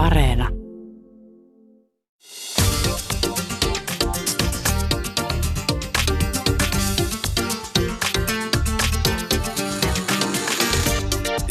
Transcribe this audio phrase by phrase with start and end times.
[0.00, 0.48] Areena.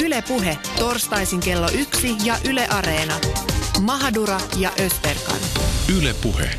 [0.04, 3.14] Yle Puhe, torstaisin kello yksi ja Yle Areena.
[3.82, 5.40] Mahadura ja Ösperkan.
[5.98, 6.50] Yle Puhe.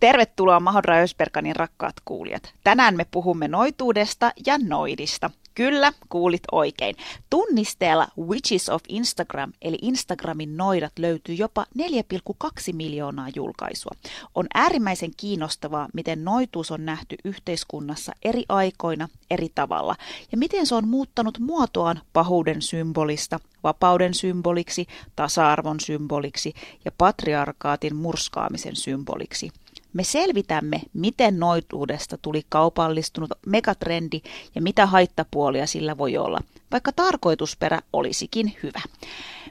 [0.00, 2.54] Tervetuloa Mahadura Ösperkanin rakkaat kuulijat.
[2.64, 5.30] Tänään me puhumme noituudesta ja noidista.
[5.60, 6.96] Kyllä, kuulit oikein.
[7.30, 13.92] Tunnisteella Witches of Instagram, eli Instagramin noidat, löytyy jopa 4,2 miljoonaa julkaisua.
[14.34, 19.96] On äärimmäisen kiinnostavaa, miten noituus on nähty yhteiskunnassa eri aikoina eri tavalla,
[20.32, 26.54] ja miten se on muuttanut muotoaan pahuuden symbolista, vapauden symboliksi, tasa-arvon symboliksi
[26.84, 29.50] ja patriarkaatin murskaamisen symboliksi.
[29.92, 34.20] Me selvitämme, miten noituudesta tuli kaupallistunut megatrendi
[34.54, 36.40] ja mitä haittapuolia sillä voi olla,
[36.72, 38.80] vaikka tarkoitusperä olisikin hyvä.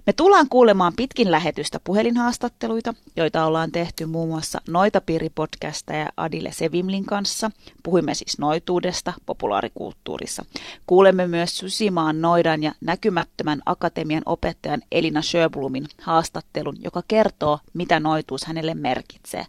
[0.06, 7.06] Me tullaan kuulemaan pitkin lähetystä puhelinhaastatteluita, joita ollaan tehty muun muassa Noitapiiri-podcasta ja Adile Sevimlin
[7.06, 7.52] kanssa.
[7.84, 10.46] Puhuimme siis noituudesta populaarikulttuurissa.
[10.88, 18.46] Kuulemme myös Sysimaan noidan ja näkymättömän akatemian opettajan Elina Sjöblumin haastattelun, joka kertoo, mitä noituus
[18.46, 19.46] hänelle merkitsee.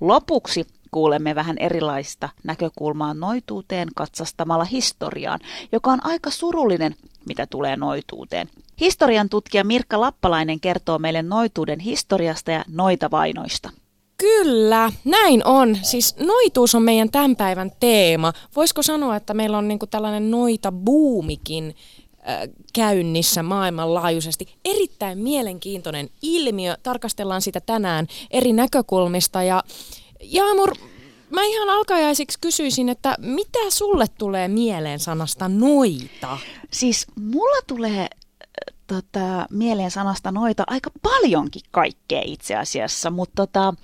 [0.00, 5.40] Lopuksi kuulemme vähän erilaista näkökulmaa noituuteen katsastamalla historiaan,
[5.72, 6.94] joka on aika surullinen,
[7.26, 8.48] mitä tulee noituuteen.
[8.80, 13.70] Historian tutkija Mirkka Lappalainen kertoo meille noituuden historiasta ja noitavainoista.
[14.16, 15.78] Kyllä, näin on.
[15.82, 18.32] Siis noituus on meidän tämän päivän teema.
[18.56, 21.76] Voisiko sanoa, että meillä on niinku tällainen noita buumikin
[22.72, 24.54] käynnissä maailmanlaajuisesti.
[24.64, 26.76] Erittäin mielenkiintoinen ilmiö.
[26.82, 29.42] Tarkastellaan sitä tänään eri näkökulmista.
[29.42, 29.62] Ja
[30.22, 30.76] Jaamur,
[31.32, 36.38] mä ihan alkajaisiksi kysyisin, että mitä sulle tulee mieleen sanasta noita?
[36.70, 38.08] Siis mulla tulee
[38.86, 43.74] tota, mieleen sanasta noita aika paljonkin kaikkea itse asiassa, mutta tota,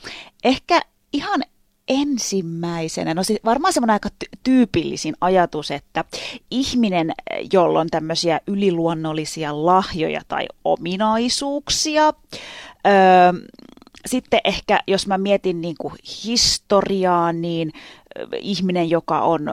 [0.45, 0.81] ehkä
[1.13, 1.43] ihan
[1.89, 4.09] ensimmäisenä, no siis varmaan semmoinen aika
[4.43, 6.05] tyypillisin ajatus, että
[6.51, 7.13] ihminen,
[7.53, 12.07] jolla on tämmöisiä yliluonnollisia lahjoja tai ominaisuuksia,
[12.87, 13.33] öö,
[14.09, 17.73] sitten ehkä, jos mä mietin niin kuin historiaa, niin
[18.41, 19.49] ihminen, joka on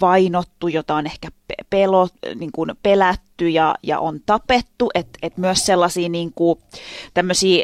[0.00, 1.28] vainottu, jota on ehkä
[1.70, 6.58] pelo, niin kuin pelätty ja, ja on tapettu, että et myös sellaisia niin kuin,
[7.14, 7.62] tämmöisiä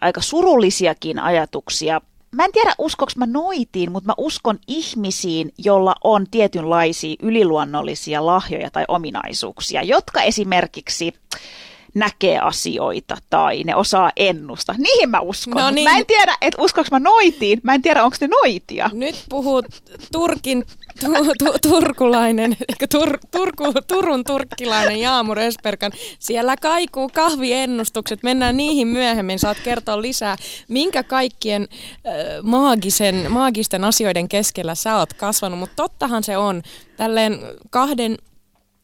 [0.00, 2.00] aika surullisiakin ajatuksia.
[2.30, 8.70] Mä en tiedä, uskoks mä noitiin, mutta mä uskon ihmisiin, jolla on tietynlaisia yliluonnollisia lahjoja
[8.70, 11.14] tai ominaisuuksia, jotka esimerkiksi
[11.94, 14.74] näkee asioita tai ne osaa ennusta.
[14.78, 15.62] Niihin mä uskon.
[15.62, 15.90] No niin.
[15.90, 17.60] Mä en tiedä, että uskoks mä noitiin.
[17.62, 18.90] Mä en tiedä, onko ne noitia.
[18.92, 19.66] Nyt puhut
[20.12, 20.64] Turkin
[21.00, 21.06] tu,
[21.38, 22.56] tu, turkulainen,
[22.90, 25.92] tur, turku, Turun turkkilainen Jaamur Esperkan.
[26.18, 28.22] Siellä kaikuu kahviennustukset.
[28.22, 29.38] Mennään niihin myöhemmin.
[29.38, 30.36] Saat kertoa lisää,
[30.68, 35.58] minkä kaikkien äh, maagisen, maagisten asioiden keskellä sä oot kasvanut.
[35.58, 36.62] Mutta tottahan se on.
[36.96, 37.38] Tälleen
[37.70, 38.16] kahden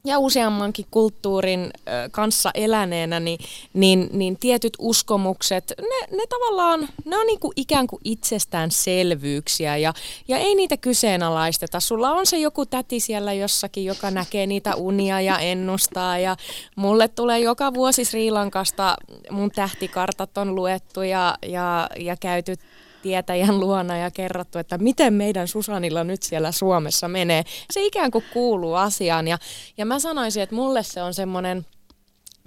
[0.04, 1.70] ja useammankin kulttuurin
[2.10, 3.38] kanssa eläneenä, niin,
[3.74, 9.94] niin, niin tietyt uskomukset, ne, ne tavallaan, ne on niinku ikään kuin itsestäänselvyyksiä ja,
[10.28, 11.80] ja ei niitä kyseenalaisteta.
[11.80, 16.36] Sulla on se joku täti siellä jossakin, joka näkee niitä unia ja ennustaa ja
[16.76, 18.96] mulle tulee joka vuosi Sri Lankasta,
[19.30, 22.56] mun tähtikartat on luettu ja, ja, ja käyty
[23.02, 27.44] tietäjän luona ja kerrottu, että miten meidän Susanilla nyt siellä Suomessa menee.
[27.70, 29.38] Se ikään kuin kuuluu asiaan ja,
[29.76, 31.66] ja mä sanoisin, että mulle se on semmoinen–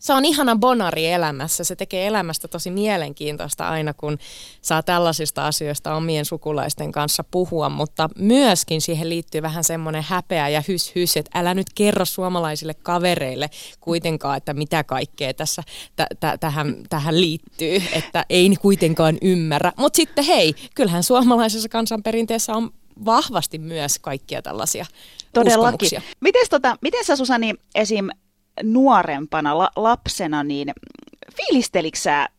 [0.03, 1.64] se on ihana bonari elämässä.
[1.64, 4.18] Se tekee elämästä tosi mielenkiintoista aina, kun
[4.62, 10.63] saa tällaisista asioista omien sukulaisten kanssa puhua, mutta myöskin siihen liittyy vähän semmoinen häpeä ja
[10.68, 13.50] hys hys, että älä nyt kerro suomalaisille kavereille
[13.81, 15.63] kuitenkaan, että mitä kaikkea tässä
[15.96, 19.72] t- t- tähän, tähän liittyy, että ei kuitenkaan ymmärrä.
[19.78, 22.72] Mutta sitten hei, kyllähän suomalaisessa kansanperinteessä on
[23.06, 24.86] vahvasti myös kaikkia tällaisia
[25.34, 25.90] Todellakin.
[26.19, 28.09] Miten, tota, miten sä Susani esim
[28.64, 30.74] nuorempana la, lapsena, niin
[31.38, 32.30] fiilistelikö sä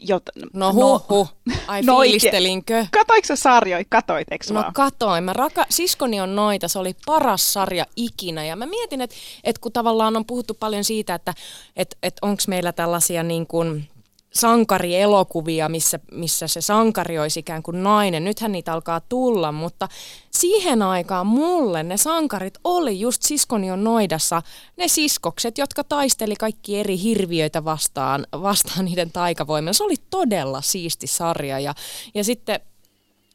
[0.00, 0.22] Jot,
[0.52, 1.28] no no, huh.
[1.66, 2.86] ai no fiilistelinkö?
[2.90, 4.72] Katoiko sä sarjoja, katoit, No vaan?
[4.72, 5.24] katoin.
[5.24, 8.44] Mä raka, siskoni on noita, se oli paras sarja ikinä.
[8.44, 11.34] Ja mä mietin, että et kun tavallaan on puhuttu paljon siitä, että
[11.76, 13.88] et, et onko meillä tällaisia niin kuin,
[14.34, 18.24] sankarielokuvia, missä, missä se sankari olisi ikään kuin nainen.
[18.24, 19.88] Nythän niitä alkaa tulla, mutta
[20.30, 24.42] siihen aikaan mulle ne sankarit oli just Siskonion noidassa
[24.76, 29.72] ne siskokset, jotka taisteli kaikki eri hirviöitä vastaan, vastaan niiden taikavoimilla.
[29.72, 31.74] Se oli todella siisti sarja ja,
[32.14, 32.60] ja sitten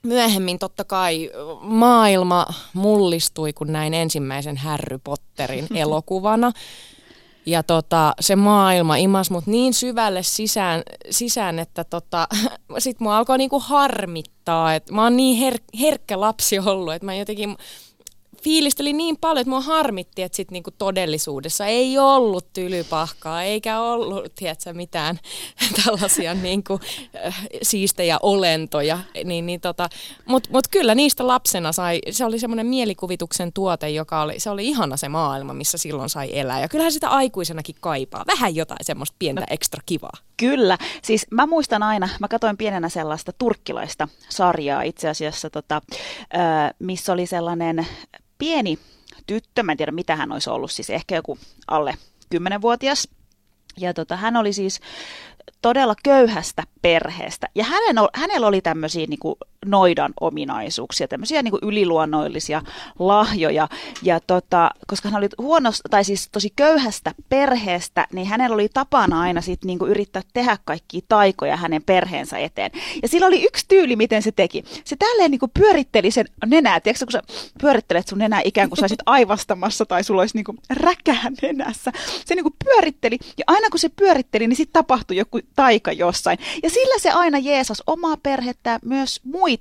[0.04, 1.32] myöhemmin totta kai
[1.62, 6.52] maailma mullistui, kun näin ensimmäisen Harry Potterin elokuvana.
[7.46, 12.28] Ja tota, se maailma imas mut niin syvälle sisään, sisään että tota,
[12.78, 14.74] sit mua alkoi niinku harmittaa.
[14.76, 17.58] että mä oon niin her- herkkä lapsi ollut, että mä jotenkin
[18.44, 24.36] fiilisteli niin paljon, että mua harmitti, että sit niinku todellisuudessa ei ollut tylypahkaa, eikä ollut,
[24.36, 25.20] tiedätkö, mitään
[25.86, 26.80] tällaisia niinku,
[27.26, 29.00] äh, siistejä olentoja.
[29.24, 29.90] Niin, niin tota,
[30.26, 34.68] Mutta mut kyllä niistä lapsena sai, se oli semmoinen mielikuvituksen tuote, joka oli, se oli
[34.68, 36.62] ihana se maailma, missä silloin sai elää.
[36.62, 38.26] Ja kyllähän sitä aikuisenakin kaipaa.
[38.28, 40.18] Vähän jotain semmoista pientä no, ekstra kivaa.
[40.38, 40.78] Kyllä.
[41.02, 45.82] Siis mä muistan aina, mä katsoin pienenä sellaista turkkilaista sarjaa itse asiassa, tota,
[46.80, 47.88] missä oli sellainen
[48.44, 48.80] pieni
[49.28, 51.38] tyttö, mä en tiedä mitä hän olisi ollut, siis ehkä joku
[51.68, 51.98] alle
[52.36, 53.08] 10-vuotias.
[53.78, 54.80] Ja tota, hän oli siis
[55.62, 57.48] todella köyhästä perheestä.
[57.56, 62.62] Ja hänen, hänellä oli tämmöisiä niin kuin noidan ominaisuuksia, tämmöisiä niin kuin yliluonnoillisia
[63.00, 63.68] lahjoja.
[64.04, 69.22] Ja tota, koska hän oli huonosta, tai siis tosi köyhästä perheestä, niin hänellä oli tapana
[69.22, 72.72] aina sit niin kuin yrittää tehdä kaikkia taikoja hänen perheensä eteen.
[73.02, 74.64] Ja sillä oli yksi tyyli, miten se teki.
[74.86, 76.80] Se tälleen niin kuin pyöritteli sen nenää.
[76.80, 77.22] Tiedätkö, kun sä
[77.62, 81.92] pyörittelet sun nenää ikään kuin saisit aivastamassa tai sulla olisi niin kuin räkää nenässä.
[82.26, 86.38] Se niin kuin pyöritteli, ja aina kun se pyöritteli, niin sitten tapahtui joku taika jossain.
[86.64, 89.53] Ja sillä se aina Jeesus omaa perhettä, myös muita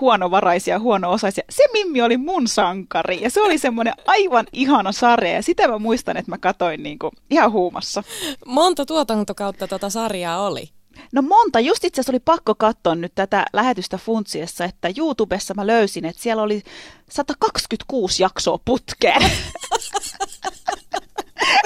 [0.00, 1.44] huonovaraisia, huono-osaisia.
[1.50, 5.78] Se Mimmi oli mun sankari ja se oli semmoinen aivan ihana sarja ja sitä mä
[5.78, 8.02] muistan, että mä katoin niinku ihan huumassa.
[8.46, 10.70] Monta tuotantokautta tota sarjaa oli?
[11.12, 11.60] No monta.
[11.60, 16.22] Just itse asiassa oli pakko katsoa nyt tätä lähetystä funtsiessa, että YouTubessa mä löysin, että
[16.22, 16.62] siellä oli
[17.10, 19.22] 126 jaksoa putkeen.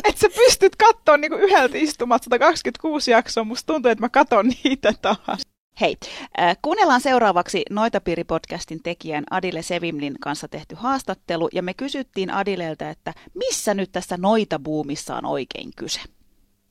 [0.04, 3.44] että sä pystyt katsoa niinku yhdeltä istumat 126 jaksoa.
[3.44, 5.51] Musta tuntuu, että mä katon niitä taas.
[5.80, 5.94] Hei,
[6.62, 13.74] kuunnellaan seuraavaksi Noitapiiri-podcastin tekijän Adile Sevimlin kanssa tehty haastattelu, ja me kysyttiin Adilelta, että missä
[13.74, 16.00] nyt tässä noita-buumissa on oikein kyse?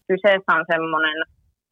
[0.08, 1.18] Kyseessä on semmoinen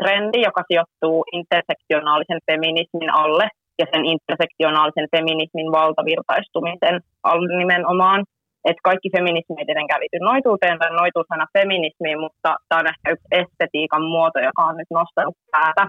[0.03, 3.45] trendi, joka sijoittuu intersektionaalisen feminismin alle,
[3.79, 8.23] ja sen intersektionaalisen feminismin valtavirtaistumisen alle nimenomaan
[8.69, 13.27] että kaikki feminismi ei tietenkään liity noituuteen tai noituusana feminismiin, mutta tämä on ehkä yksi
[13.41, 15.83] estetiikan muoto, joka on nyt nostanut päätä.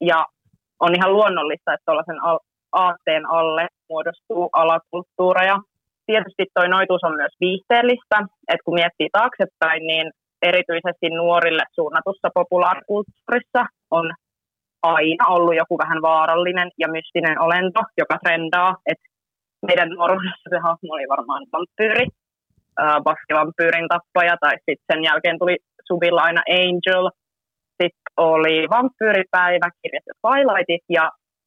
[0.00, 0.18] Ja
[0.80, 2.20] on ihan luonnollista, että tuollaisen
[2.72, 5.56] aatteen alle muodostuu alakulttuureja.
[6.06, 8.18] Tietysti tuo noituus on myös viihteellistä,
[8.48, 10.10] että kun miettii taaksepäin, niin
[10.42, 14.14] erityisesti nuorille suunnatussa populaarikulttuurissa on
[14.82, 18.76] aina ollut joku vähän vaarallinen ja mystinen olento, joka trendaa.
[18.86, 19.04] että
[19.66, 22.06] meidän nuoruudessa se hahmo oli varmaan vampyyri,
[22.82, 25.56] äh, baskivampyyrin tappaja, tai sitten sen jälkeen tuli
[25.86, 27.10] Subilla aina Angel,
[27.80, 31.04] sitten oli vampyyripäiväkirjat ja Twilightit, ja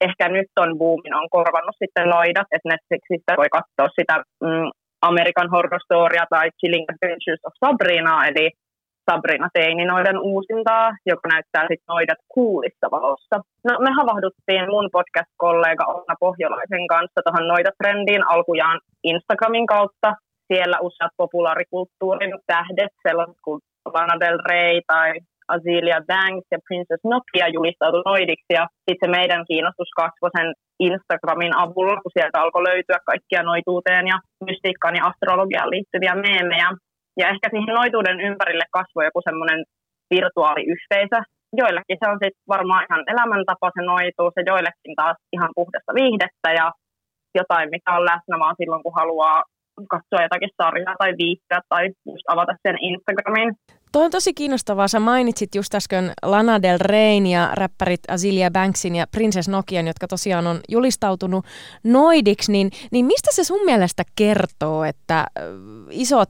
[0.07, 4.15] ehkä nyt on boomin on korvannut sitten noidat, että Netflixistä voi katsoa sitä
[4.45, 4.69] mm,
[5.09, 8.45] American Horror Storya tai Chilling Adventures of Sabrina, eli
[9.11, 13.35] Sabrina Teininoiden uusintaa, joka näyttää sitten noidat kuulissa valossa.
[13.67, 20.09] No, me havahduttiin mun podcast-kollega Onna Pohjolaisen kanssa tuohon noita-trendiin alkujaan Instagramin kautta.
[20.47, 23.59] Siellä useat populaarikulttuurin tähdet, sellaiset kuin
[23.93, 25.11] Lana Del Rey tai
[25.53, 28.51] Azealia Banks ja Princess Nokia julistautui noidiksi.
[28.59, 30.49] Ja sitten meidän kiinnostus kasvoi sen
[30.87, 34.17] Instagramin avulla, kun sieltä alkoi löytyä kaikkia noituuteen ja
[34.47, 36.69] mystiikkaan ja astrologiaan liittyviä meemejä.
[37.19, 39.59] Ja ehkä siihen noituuden ympärille kasvoi joku semmoinen
[40.13, 41.19] virtuaaliyhteisö.
[41.59, 46.49] Joillekin se on sitten varmaan ihan elämäntapa se noituus ja joillekin taas ihan puhdasta viihdettä
[46.59, 46.67] ja
[47.39, 49.37] jotain, mikä on läsnä vaan silloin, kun haluaa
[49.93, 53.49] katsoa jotakin sarjaa tai viihtyä tai just avata sen Instagramin.
[53.93, 54.87] Tuo on tosi kiinnostavaa.
[54.87, 60.07] Sä mainitsit just äsken Lana Del Reyn ja räppärit Azilia Banksin ja Princess Nokian, jotka
[60.07, 61.45] tosiaan on julistautunut
[61.83, 62.51] noidiksi.
[62.51, 65.25] Niin, niin mistä se sun mielestä kertoo, että
[65.89, 66.29] isot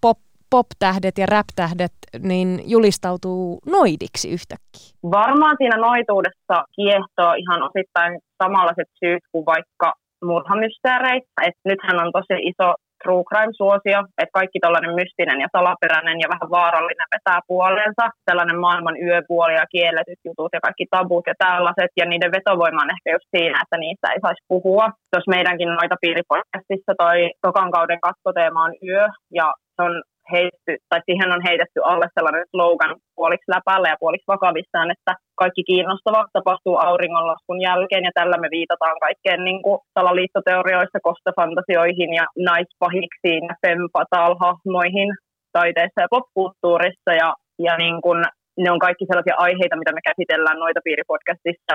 [0.00, 0.18] pop,
[0.50, 4.90] pop-tähdet ja rap-tähdet niin julistautuu noidiksi yhtäkkiä?
[5.02, 11.40] Varmaan siinä noituudessa kiehtoo ihan osittain samanlaiset syyt kuin vaikka murhamysteereissä.
[11.46, 16.50] Et nythän on tosi iso true crime-suosio, että kaikki tällainen mystinen ja salaperäinen ja vähän
[16.56, 18.04] vaarallinen vetää puoleensa.
[18.28, 21.92] Sellainen maailman yöpuoli ja kielletyt jutut ja kaikki tabut ja tällaiset.
[22.00, 24.86] Ja niiden vetovoima on ehkä just siinä, että niistä ei saisi puhua.
[25.10, 29.04] Tuossa meidänkin noita piiripodcastissa toi tokan kauden kattoteema on yö
[29.38, 29.94] ja se on
[30.34, 35.62] heitetty, tai siihen on heitetty alle sellainen slogan puoliksi läpällä ja puoliksi vakavissaan, että kaikki
[35.70, 43.42] kiinnostava tapahtuu auringonlaskun jälkeen, ja tällä me viitataan kaikkeen niin kuin salaliittoteorioissa, kostafantasioihin ja naispahiksiin
[43.50, 45.10] ja fempatal-hahmoihin
[45.58, 47.28] taiteessa ja popkulttuurissa, ja,
[47.66, 48.20] ja niin kuin,
[48.62, 51.74] ne on kaikki sellaisia aiheita, mitä me käsitellään noita piiripodcastissa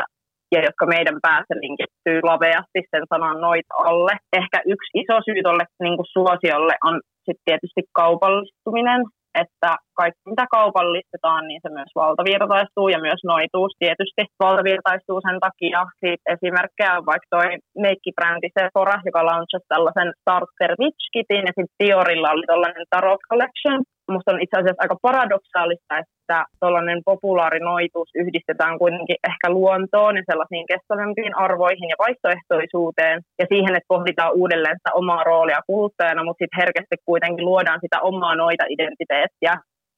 [0.54, 4.14] ja jotka meidän päässä linkittyy laveasti sen sanan noita alle.
[4.42, 9.02] Ehkä yksi iso syy tuolle niin suosiolle on sitten tietysti kaupallistuminen.
[9.44, 15.80] että kaikki mitä kaupallistetaan, niin se myös valtavirtaistuu ja myös noituus tietysti valtavirtaistuu sen takia.
[16.02, 17.48] Siitä esimerkkejä on vaikka toi
[17.86, 23.80] meikkibrändi Sephora, joka launchasi tällaisen Starter Witch Kitin ja sitten Diorilla oli tällainen Tarot Collection.
[24.12, 30.66] Musta on itse asiassa aika paradoksaalista, että tuollainen populaarinoituus yhdistetään kuitenkin ehkä luontoon ja sellaisiin
[30.72, 36.62] kestävämpiin arvoihin ja vaihtoehtoisuuteen ja siihen, että pohditaan uudelleen sitä omaa roolia kuluttajana, mutta sitten
[36.62, 39.54] herkästi kuitenkin luodaan sitä omaa noita identiteettiä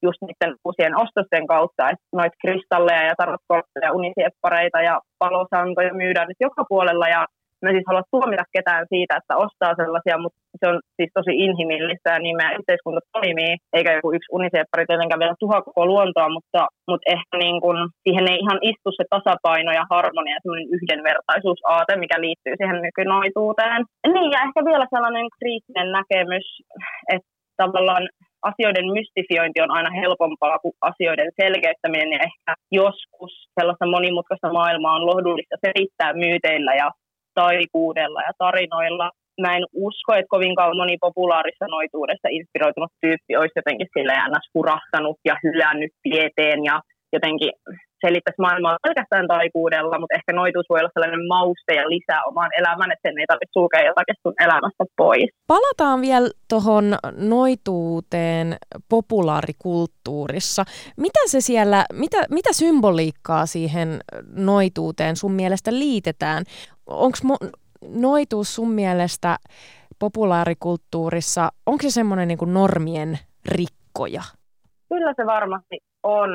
[0.05, 6.41] just niiden uusien ostosten kautta, että noita kristalleja ja tarotkortteja, unisieppareita ja palosankoja myydään nyt
[6.47, 7.25] joka puolella ja
[7.61, 12.09] mä siis halua tuomita ketään siitä, että ostaa sellaisia, mutta se on siis tosi inhimillistä
[12.13, 16.61] ja niin meidän yhteiskunta toimii, eikä joku yksi unisieppari tietenkään vielä tuhoa koko luontoa, mutta,
[16.89, 21.93] mutta ehkä niin kun, siihen ei ihan istu se tasapaino ja harmonia ja semmoinen yhdenvertaisuusaate,
[22.03, 23.81] mikä liittyy siihen nykynoituuteen.
[24.13, 26.47] Niin ja ehkä vielä sellainen kriittinen näkemys,
[27.15, 27.29] että
[27.61, 28.05] tavallaan
[28.49, 35.07] asioiden mystifiointi on aina helpompaa kuin asioiden selkeyttäminen ja ehkä joskus sellaista monimutkaista maailmaa on
[35.11, 36.87] lohdullista selittää myyteillä ja
[37.41, 39.07] taikuudella ja tarinoilla.
[39.41, 44.45] Mä en usko, että kovinkaan moni populaarissa noituudessa inspiroitunut tyyppi olisi jotenkin sillä ns.
[44.53, 46.75] hurahtanut ja hylännyt tieteen ja
[47.13, 47.51] jotenkin
[48.05, 52.91] selittäisi maailmaa pelkästään taikuudella, mutta ehkä noituus voi olla sellainen mauste ja lisää omaan elämään,
[52.91, 55.29] että sen ei tarvitse sulkea jotakin sun elämästä pois.
[55.47, 56.85] Palataan vielä tuohon
[57.17, 58.55] noituuteen
[58.89, 60.63] populaarikulttuurissa.
[60.97, 63.99] Mitä se siellä, mitä, mitä symboliikkaa siihen
[64.35, 66.43] noituuteen sun mielestä liitetään?
[66.87, 67.49] Onko mo-
[67.87, 69.37] noituus sun mielestä
[69.99, 74.21] populaarikulttuurissa, onko se semmoinen niin normien rikkoja?
[74.89, 76.29] Kyllä se varmasti on.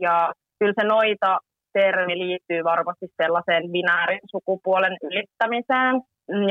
[0.00, 1.38] Ja kyllä se noita
[1.72, 5.94] termi liittyy varmasti sellaiseen binäärin sukupuolen ylittämiseen.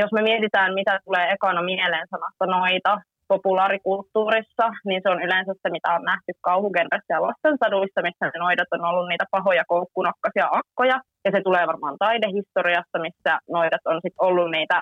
[0.02, 2.94] Jos me mietitään, mitä tulee ekana mieleen sanasta noita
[3.28, 8.70] populaarikulttuurissa, niin se on yleensä se, mitä on nähty kauhugenressä ja lastensaduissa, missä ne noidat
[8.72, 10.98] on ollut niitä pahoja koukkunokkaisia akkoja.
[11.26, 14.78] Ja se tulee varmaan taidehistoriasta, missä noidat on sitten ollut niitä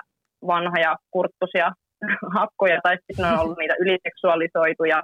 [0.46, 1.68] vanhoja kurttusia
[2.38, 5.02] hakkoja, tai sitten ne on ollut niitä yliseksuaalisoituja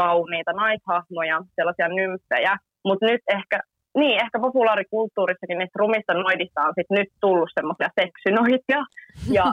[0.00, 2.52] kauniita naishahmoja, sellaisia nymfejä.
[2.84, 3.60] Mutta nyt ehkä,
[3.98, 8.80] niin ehkä populaarikulttuurissakin niistä rumista noidista on sit nyt tullut semmoisia seksynoitia.
[9.30, 9.46] Ja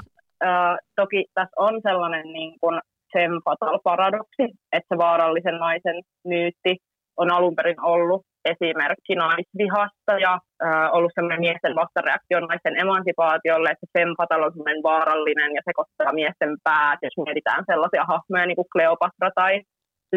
[0.45, 2.79] äh, toki tässä on sellainen niin kuin
[3.13, 6.73] femme fatal paradoksi, että se vaarallisen naisen myytti
[7.17, 10.33] on alun perin ollut esimerkki naisvihasta ja
[10.65, 16.19] äh, ollut sellainen miesten vastareaktio naisten emansipaatiolle, että femme fatal on sellainen vaarallinen ja sekoittaa
[16.21, 19.53] miesten päät, jos mietitään sellaisia hahmoja niin kuin Kleopatra tai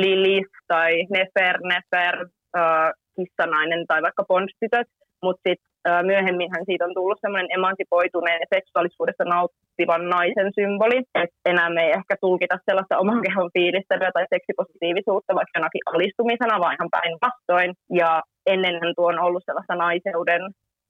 [0.02, 2.16] Lilith tai Nefer, Nefer,
[2.58, 4.88] äh, kissanainen tai vaikka ponstytöt,
[5.24, 11.70] mutta sitten myöhemminhän siitä on tullut semmoinen emansipoituneen ja seksuaalisuudesta nauttivan naisen symboli, että enää
[11.70, 16.94] me ei ehkä tulkita sellaista oman kehon fiilistelyä tai seksipositiivisuutta vaikka jonakin alistumisena, vaan ihan
[16.96, 17.70] päinvastoin.
[18.00, 18.10] Ja
[18.46, 20.42] ennen tuo on ollut sellaista naiseuden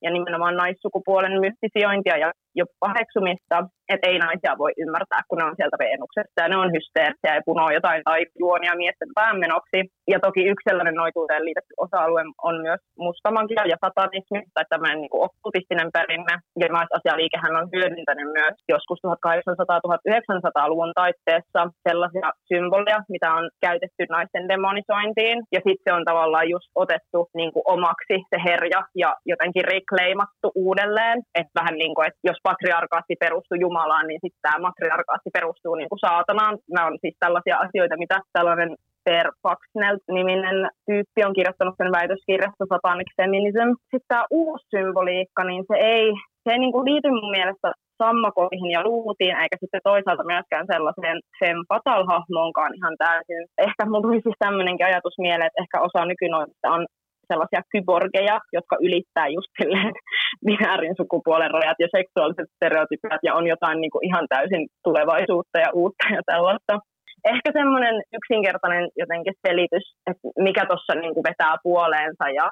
[0.05, 3.57] ja nimenomaan naissukupuolen mystifiointia ja jopa paheksumista,
[3.93, 7.47] että ei naisia voi ymmärtää, kun ne on sieltä Veenuksesta ja ne on hysteerisiä ja
[7.51, 9.79] punoo jotain tai juonia miesten päämenoksi.
[10.13, 15.23] Ja toki yksi sellainen noituuteen liitetty osa-alue on myös mustamagia ja satanismi tai tämmöinen niin
[15.27, 16.35] okkultistinen perinne.
[16.61, 25.37] Ja naisasialiikehän on hyödyntänyt myös joskus 1800-1900-luvun taitteessa sellaisia symboleja, mitä on käytetty naisten demonisointiin.
[25.55, 30.49] Ja sitten se on tavallaan just otettu niin kuin omaksi se herja ja jotenkin reclaimattu
[30.55, 31.19] uudelleen.
[31.41, 35.89] Että vähän niin kuin, että jos patriarkaatti perustuu Jumalaan, niin sitten tämä matriarkaatti perustuu niin
[35.89, 36.59] kuin saatanaan.
[36.75, 38.71] Nämä on siis tällaisia asioita, mitä tällainen
[39.05, 43.69] Per Faxnelt-niminen tyyppi on kirjoittanut sen väitöskirjassa Satanic Feminism.
[43.91, 46.07] Sitten tämä uusi symboliikka, niin se ei,
[46.43, 47.69] se ei niin kuin liity mun mielestä
[48.03, 53.43] sammakoihin ja luutiin, eikä sitten toisaalta myöskään sellaiseen femme fatal-hahmoonkaan ihan täysin.
[53.67, 56.83] Ehkä mulla tuli siis tämmöinenkin ajatus mieleen, että ehkä osa nykynoista on
[57.31, 59.93] sellaisia kyborgeja, jotka ylittää just silleen
[60.47, 65.71] binäärin sukupuolen rajat ja seksuaaliset stereotypiat ja on jotain niin kuin ihan täysin tulevaisuutta ja
[65.81, 66.75] uutta ja tällaista
[67.25, 72.47] ehkä semmoinen yksinkertainen jotenkin selitys, että mikä tuossa niin vetää puoleensa ja,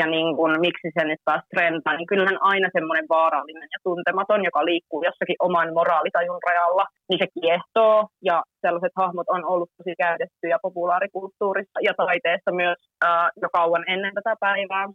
[0.00, 4.44] ja niin kuin, miksi se nyt taas trendaa, niin kyllähän aina semmoinen vaarallinen ja tuntematon,
[4.44, 9.94] joka liikkuu jossakin oman moraalitajun rajalla, niin se kiehtoo ja sellaiset hahmot on ollut tosi
[10.04, 14.86] käytettyjä populaarikulttuurissa ja taiteessa myös ää, jo kauan ennen tätä päivää.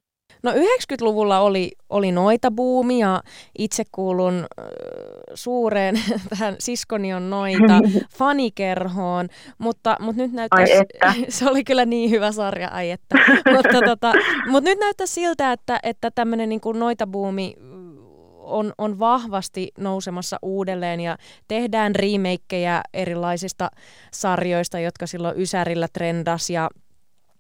[0.43, 3.21] No 90-luvulla oli, oli noita buumi ja
[3.57, 4.65] itse kuulun äh,
[5.33, 5.95] suureen
[6.29, 7.79] tähän siskoni on noita
[8.17, 10.65] fanikerhoon, mutta, mutta nyt näyttää,
[11.29, 13.15] se oli kyllä niin hyvä sarja, ai että.
[13.55, 14.13] mutta, tota,
[14.48, 17.55] mutta nyt näyttää siltä, että, että tämmöinen niin noita buumi
[18.50, 21.17] on, on vahvasti nousemassa uudelleen ja
[21.48, 23.71] tehdään remakeja erilaisista
[24.13, 26.69] sarjoista, jotka silloin Ysärillä trendas ja,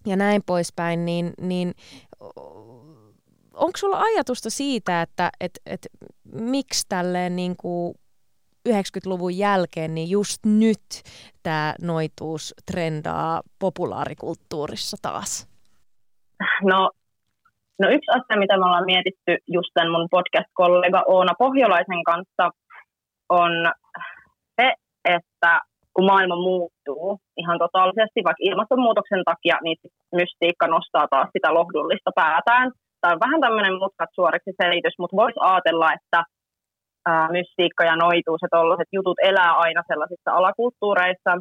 [0.05, 1.73] ja näin poispäin, niin, niin
[3.59, 5.87] onko sulla ajatusta siitä, että et, et,
[6.33, 7.95] miksi tälleen niin kuin
[8.69, 10.85] 90-luvun jälkeen, niin just nyt
[11.43, 15.49] tämä noituus trendaa populaarikulttuurissa taas?
[16.63, 16.89] No,
[17.79, 22.49] no yksi asia, mitä me ollaan mietitty just tämän mun podcast-kollega Oona Pohjolaisen kanssa,
[23.29, 23.51] on
[24.61, 24.73] se,
[25.05, 25.61] että
[25.93, 29.77] kun maailma muuttuu ihan totaalisesti, vaikka ilmastonmuutoksen takia, niin
[30.11, 32.71] mystiikka nostaa taas sitä lohdullista päätään.
[33.01, 36.19] Tämä on vähän tämmöinen mutkat suoriksi selitys, mutta voisi ajatella, että
[37.07, 41.31] ää, mystiikka ja noituus ja tollaiset jutut elää aina sellaisissa alakulttuureissa.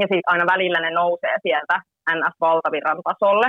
[0.00, 1.76] Ja sitten aina välillä ne nousee sieltä
[2.16, 3.48] NS-valtavirran tasolle.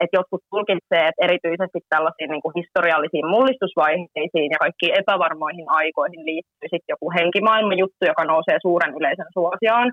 [0.00, 6.66] Että jotkut tulkitsee, että erityisesti tällaisiin niin kuin historiallisiin mullistusvaiheisiin ja kaikkiin epävarmoihin aikoihin liittyy
[6.72, 9.88] sitten joku henkimaailman juttu, joka nousee suuren yleisön suosioon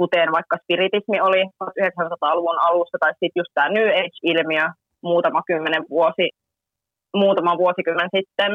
[0.00, 4.66] kuten vaikka spiritismi oli 1900-luvun alussa, tai sitten just tämä New Age-ilmiö
[5.02, 6.26] muutama kymmenen vuosi,
[7.16, 8.52] muutama vuosikymmen sitten.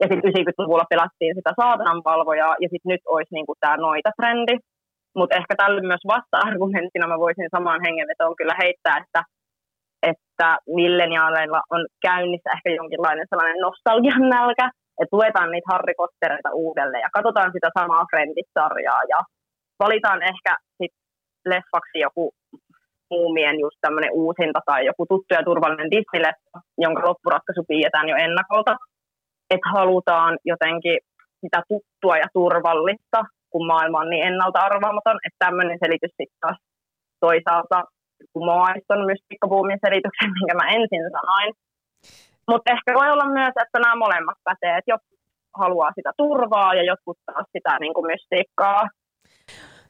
[0.00, 4.56] Ja sitten 90-luvulla pelattiin sitä saatanan valvojaa, ja sitten nyt olisi niinku tämä noita-trendi.
[5.18, 9.20] Mutta ehkä tälle myös vasta-argumenttina mä voisin samaan hengenvetoon kyllä heittää, että,
[10.10, 10.48] että
[10.80, 14.66] milleniaaleilla on käynnissä ehkä jonkinlainen sellainen nostalgian nälkä,
[15.00, 19.18] että luetaan niitä Harry Pottereita uudelleen ja katsotaan sitä samaa Friendit-sarjaa ja
[19.84, 20.94] valitaan ehkä sit
[21.52, 22.24] leffaksi joku
[23.10, 26.32] muumien just tämmöinen uusinta tai joku tuttu ja turvallinen disney
[26.78, 28.76] jonka loppuratkaisu piietään jo ennakolta.
[29.50, 30.98] Että halutaan jotenkin
[31.40, 36.58] sitä tuttua ja turvallista, kun maailma on niin ennalta arvaamaton, että tämmöinen selitys sitten taas
[37.20, 37.78] toisaalta
[38.32, 41.50] kumoaisi tuon mystiikkabuumin selityksen, minkä mä ensin sanoin.
[42.50, 45.18] Mutta ehkä voi olla myös, että nämä molemmat pätee, että jotkut
[45.62, 48.82] haluaa sitä turvaa ja jotkut taas sitä niin kuin mystiikkaa.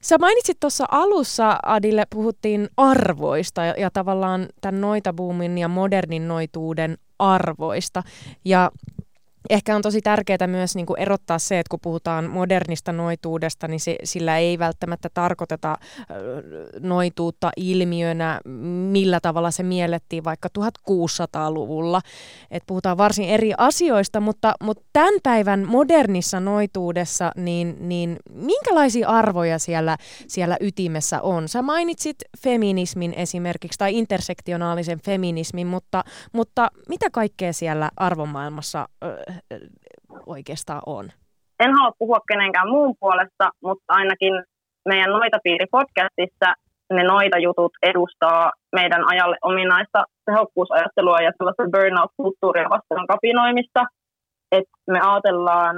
[0.02, 6.98] Sä mainitsit tuossa alussa, Adille, puhuttiin arvoista ja, ja tavallaan tämän noitabuumin ja modernin noituuden
[7.18, 8.02] arvoista.
[8.44, 8.70] Ja
[9.50, 13.80] ehkä on tosi tärkeää myös niin kuin erottaa se, että kun puhutaan modernista noituudesta, niin
[13.80, 15.76] se, sillä ei välttämättä tarkoiteta
[16.80, 18.40] noituutta ilmiönä,
[18.92, 22.00] millä tavalla se miellettiin vaikka 1600-luvulla.
[22.50, 29.58] Et puhutaan varsin eri asioista, mutta, mutta tämän päivän modernissa noituudessa, niin, niin minkälaisia arvoja
[29.58, 31.48] siellä, siellä ytimessä on?
[31.48, 38.88] Sä mainitsit feminismin esimerkiksi tai intersektionaalisen feminismin, mutta, mutta mitä kaikkea siellä arvomaailmassa
[40.26, 41.04] oikeastaan on?
[41.60, 44.34] En halua puhua kenenkään muun puolesta, mutta ainakin
[44.88, 46.54] meidän Noita-piiri-podcastissa
[46.92, 53.82] ne Noita-jutut edustaa meidän ajalle ominaista tehokkuusajattelua ja sellaista burnout-kulttuuria vastaan kapinoimista.
[54.52, 55.76] Että me ajatellaan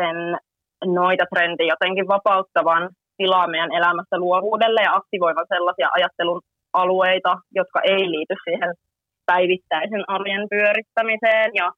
[0.00, 0.16] sen
[0.84, 6.40] Noita-trendi jotenkin vapauttavan tilaa meidän elämässä luovuudelle ja aktivoivan sellaisia ajattelun
[6.72, 8.72] alueita, jotka ei liity siihen
[9.26, 11.72] päivittäisen arjen pyörittämiseen ja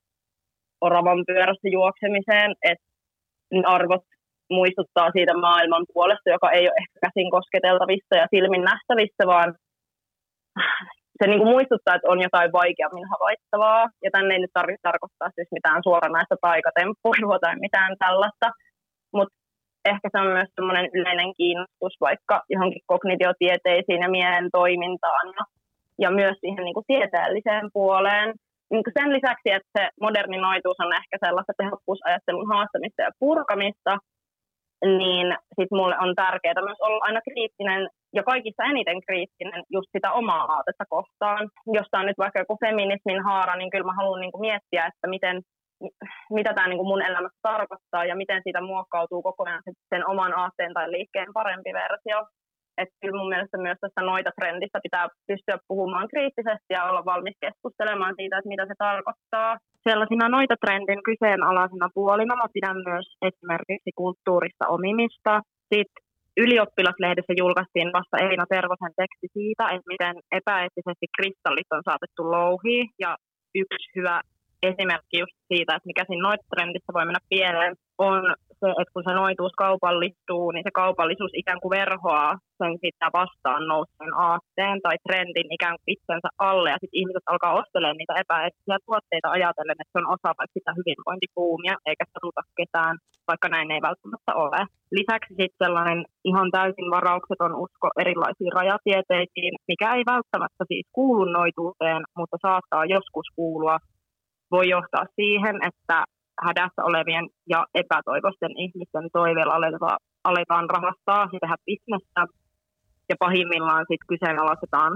[0.87, 2.87] oravan pyörässä juoksemiseen, että
[3.77, 4.05] arvot
[4.59, 9.51] muistuttaa siitä maailman puolesta, joka ei ole ehkä käsin kosketeltavissa ja silmin nähtävissä, vaan
[11.18, 13.83] se niin kuin muistuttaa, että on jotain vaikeammin havaittavaa.
[14.05, 18.47] Ja tänne ei nyt tarvitse tarkoittaa siis mitään suoranaista taikatemppuilua tai mitään tällaista.
[19.16, 19.35] Mutta
[19.92, 25.45] ehkä se on myös semmoinen yleinen kiinnostus vaikka johonkin kognitiotieteisiin ja mielen toimintaan ja,
[26.03, 28.29] ja myös siihen niin kuin tieteelliseen puoleen
[28.73, 33.93] niin sen lisäksi, että se moderni noituus on ehkä sellaista tehokkuusajattelun haastamista ja purkamista,
[35.01, 37.83] niin sit mulle on tärkeää myös olla aina kriittinen
[38.17, 41.43] ja kaikissa eniten kriittinen just sitä omaa aatetta kohtaan.
[41.67, 45.07] Jos tämä on nyt vaikka joku feminismin haara, niin kyllä mä haluan niinku miettiä, että
[45.15, 45.37] miten,
[46.31, 49.63] mitä tämä niinku mun elämässä tarkoittaa ja miten siitä muokkautuu koko ajan
[49.95, 52.19] sen oman aatteen tai liikkeen parempi versio.
[52.81, 57.37] Että kyllä mun mielestä myös tästä noita trendistä pitää pystyä puhumaan kriittisesti ja olla valmis
[57.45, 59.51] keskustelemaan siitä, että mitä se tarkoittaa.
[59.89, 65.33] Sellaisina noita trendin kyseenalaisena puolina mä pidän myös esimerkiksi kulttuurista omimista.
[65.75, 66.03] Sitten
[66.37, 72.87] ylioppilaslehdessä julkaistiin vasta Elina Tervosen teksti siitä, että miten epäeettisesti kristallit on saatettu louhiin.
[73.05, 73.17] Ja
[73.55, 74.21] yksi hyvä
[74.71, 78.23] esimerkki just siitä, että mikä siinä noita trendissä voi mennä pieleen, on
[78.62, 83.62] se, että kun se noituus kaupallistuu, niin se kaupallisuus ikään kuin verhoaa sen sitä vastaan
[83.72, 88.79] nousseen aatteen tai trendin ikään kuin itsensä alle, ja sitten ihmiset alkaa ostelemaan niitä epäeettisiä
[88.87, 92.94] tuotteita ajatellen, että se on osa vaikka sitä hyvinvointipuumia, eikä satuta ketään,
[93.31, 94.61] vaikka näin ei välttämättä ole.
[94.98, 102.03] Lisäksi sitten sellainen ihan täysin varaukseton usko erilaisiin rajatieteisiin, mikä ei välttämättä siis kuulu noituuteen,
[102.18, 103.77] mutta saattaa joskus kuulua
[104.55, 105.98] voi johtaa siihen, että
[106.46, 109.55] hädässä olevien ja epätoivoisten ihmisten toiveilla
[110.24, 112.22] aletaan, rahastaa ja tehdä bisnestä.
[113.11, 114.92] Ja pahimmillaan sitten kyseenalaistetaan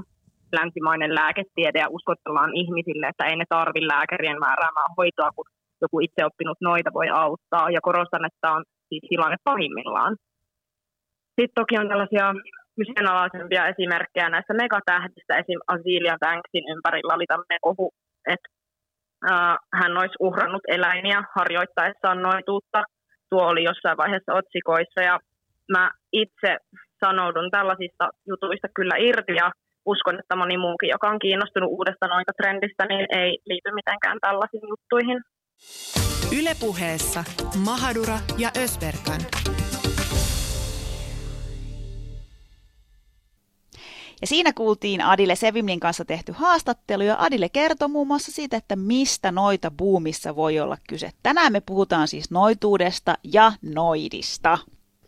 [0.58, 5.48] länsimainen lääketiede ja uskotellaan ihmisille, että ei ne tarvi lääkärien määräämää hoitoa, kun
[5.82, 7.70] joku itseoppinut noita voi auttaa.
[7.70, 10.16] Ja korostan, että on siis tilanne pahimmillaan.
[11.36, 12.26] Sitten toki on tällaisia
[12.78, 15.32] kyseenalaisempia esimerkkejä näistä megatähdistä.
[15.40, 15.60] Esim.
[15.74, 17.86] Azealia Banksin ympärillä oli tämmöinen kohu,
[18.34, 18.48] että
[19.72, 22.82] hän olisi uhrannut eläimiä harjoittaessaan noituutta.
[23.30, 25.18] Tuo oli jossain vaiheessa otsikoissa ja
[25.72, 26.56] mä itse
[27.04, 29.50] sanoudun tällaisista jutuista kyllä irti ja
[29.86, 35.20] uskon, että moni muukin, joka on kiinnostunut uudesta noita-trendistä, niin ei liity mitenkään tällaisiin juttuihin.
[36.40, 37.24] Ylepuheessa
[37.64, 39.20] Mahadura ja Ösberkan.
[44.20, 48.76] Ja siinä kuultiin Adile Sevimlin kanssa tehty haastattelu ja Adile kertoi muun muassa siitä, että
[48.76, 51.10] mistä noita buumissa voi olla kyse.
[51.22, 54.58] Tänään me puhutaan siis noituudesta ja noidista.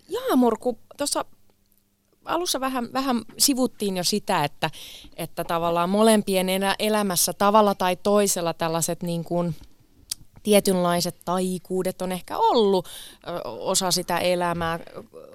[0.09, 1.25] Jaamurku, tuossa
[2.25, 4.71] alussa vähän, vähän sivuttiin jo sitä, että,
[5.16, 6.47] että tavallaan molempien
[6.79, 9.55] elämässä tavalla tai toisella tällaiset niin kuin–
[10.42, 12.88] tietynlaiset taikuudet on ehkä ollut
[13.44, 14.79] osa sitä elämää,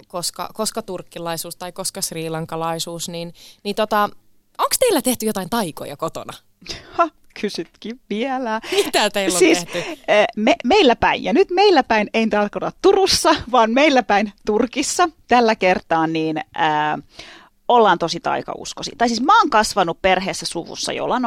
[0.08, 4.10] koska, koska turkkilaisuus tai koska sriilankalaisuus, niin, niin tota,
[4.58, 6.34] onko teillä tehty jotain taikoja kotona?
[6.92, 7.10] Ha,
[7.42, 8.62] kysytkin vielä.
[8.72, 10.02] Mitä teillä on siis, tehty?
[10.36, 15.56] Me, meillä päin, ja nyt meillä päin ei tarkoita Turussa, vaan meillä päin Turkissa tällä
[15.56, 16.98] kertaa, niin ää,
[17.68, 18.92] ollaan tosi taikauskosi.
[18.98, 21.18] Tai siis mä oon kasvanut perheessä suvussa, jolla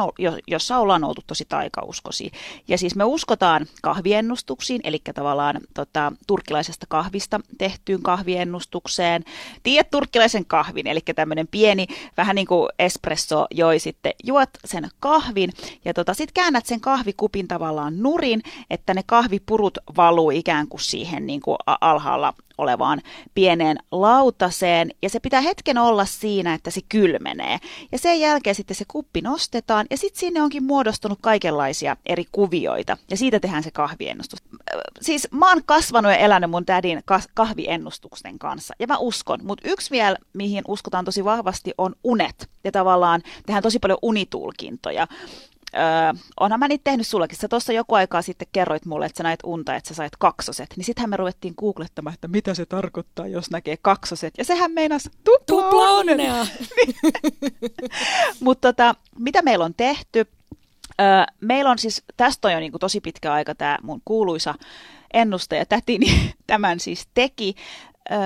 [0.47, 2.31] jossa ollaan oltu tosi taikauskosi.
[2.67, 9.23] Ja siis me uskotaan kahviennustuksiin, eli tavallaan tota, turkkilaisesta kahvista tehtyyn kahviennustukseen.
[9.63, 15.49] Tiedät turkkilaisen kahvin, eli tämmöinen pieni, vähän niin kuin espresso joi sitten, juot sen kahvin
[15.85, 21.25] ja tota, sitten käännät sen kahvikupin tavallaan nurin, että ne kahvipurut valuu ikään kuin siihen
[21.25, 23.01] niin kuin alhaalla olevaan
[23.33, 27.57] pieneen lautaseen ja se pitää hetken olla siinä, että se kylmenee.
[27.91, 32.97] Ja sen jälkeen sitten se kuppi nostetaan ja sitten sinne onkin muodostunut kaikenlaisia eri kuvioita
[33.11, 34.39] ja siitä tehdään se kahviennustus.
[35.01, 39.91] Siis mä oon kasvanut ja elänyt mun tädin kahviennustusten kanssa ja mä uskon, mutta yksi
[39.91, 45.07] vielä, mihin uskotaan tosi vahvasti on unet ja tavallaan tehdään tosi paljon unitulkintoja.
[45.75, 47.37] Öö, onhan mä niitä tehnyt sullekin.
[47.37, 50.67] Sä tuossa joku aikaa sitten kerroit mulle, että sä näit unta, että sä sait kaksoset.
[50.77, 54.33] Niin sittenhän me ruvettiin googlettamaan, että mitä se tarkoittaa, jos näkee kaksoset.
[54.37, 56.47] Ja sehän meinas tupla, tupla onnea.
[58.39, 60.25] Mutta tota, mitä meillä on tehty?
[61.01, 61.07] Öö,
[61.41, 64.55] meillä on siis, tästä on jo niin kuin tosi pitkä aika tämä mun kuuluisa
[65.13, 67.55] ennustaja tätini tämän siis teki.
[68.11, 68.17] Öö,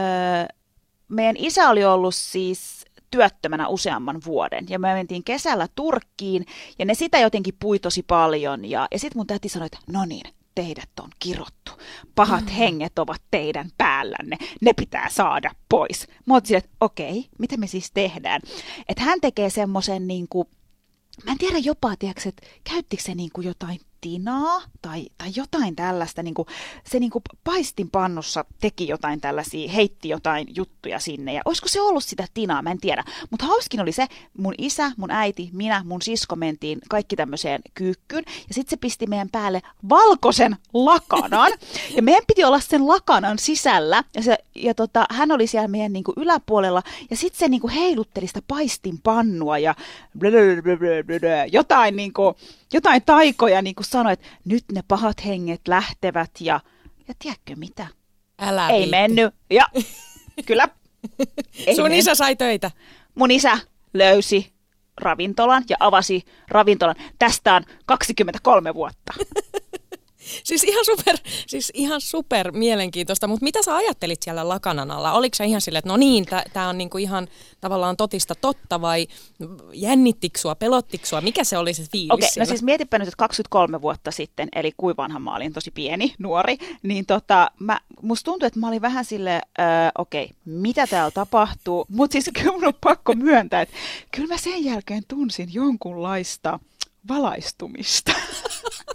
[1.07, 4.65] meidän isä oli ollut siis työttömänä useamman vuoden.
[4.69, 6.45] Ja me mentiin kesällä Turkkiin
[6.79, 8.65] ja ne sitä jotenkin pui tosi paljon.
[8.65, 11.71] Ja, ja sitten mun täti sanoi, että no niin, teidät on kirottu.
[12.15, 12.51] Pahat mm.
[12.51, 14.37] henget ovat teidän päällänne.
[14.61, 16.07] Ne pitää saada pois.
[16.25, 18.41] Mä otin että okei, okay, mitä me siis tehdään?
[18.87, 20.47] Että hän tekee semmoisen niin kuin,
[21.25, 25.75] mä en tiedä jopa, tiedätkö, että käyttikö se niin kuin jotain tinaa tai, tai jotain
[25.75, 26.23] tällaista.
[26.23, 26.47] Niin kuin,
[26.89, 31.33] se niin kuin paistinpannussa teki jotain tällaisia, heitti jotain juttuja sinne.
[31.33, 33.03] Ja olisiko se ollut sitä tinaa, mä en tiedä.
[33.29, 38.23] Mutta hauskin oli se, mun isä, mun äiti, minä, mun sisko mentiin kaikki tämmöiseen kyykkyyn.
[38.27, 41.51] Ja sitten se pisti meidän päälle valkoisen lakanan.
[41.95, 44.03] Ja meidän piti olla sen lakanan sisällä.
[44.15, 46.83] Ja, se, ja tota, hän oli siellä meidän niin kuin yläpuolella.
[47.09, 49.75] Ja sitten se niin kuin heilutteli sitä paistinpannua ja
[51.51, 52.35] jotain, niin kuin,
[52.73, 56.59] jotain taikoja niin kuin sanoi, että nyt ne pahat henget lähtevät ja,
[57.07, 57.87] ja tiedätkö mitä?
[58.39, 58.91] Älä Ei viitti.
[58.91, 59.33] mennyt.
[59.49, 59.67] Ja
[60.47, 60.67] kyllä.
[61.67, 61.99] Ei Sun mennyt.
[61.99, 62.71] isä sai töitä.
[63.15, 63.57] Mun isä
[63.93, 64.53] löysi
[64.97, 66.95] ravintolan ja avasi ravintolan.
[67.19, 69.13] Tästä on 23 vuotta.
[70.43, 71.17] Siis ihan super,
[71.47, 75.13] siis ihan super mielenkiintoista, mutta mitä sä ajattelit siellä lakanan alla?
[75.13, 77.27] Oliko se ihan silleen, että no niin, tämä on niinku ihan
[77.61, 79.07] tavallaan totista totta vai
[79.73, 81.21] jännittikö sua, pelottikö sua?
[81.21, 84.49] Mikä se oli se fiilis Okei, okay, no siis mietipä nyt, että 23 vuotta sitten,
[84.55, 88.67] eli kuin vanha mä olin, tosi pieni, nuori, niin tota, mä, musta tuntui, että mä
[88.67, 89.41] olin vähän silleen,
[89.97, 91.85] okei, okay, mitä täällä tapahtuu?
[91.89, 93.75] Mutta siis kyllä mun on pakko myöntää, että
[94.11, 96.59] kyllä mä sen jälkeen tunsin jonkunlaista
[97.07, 98.11] valaistumista.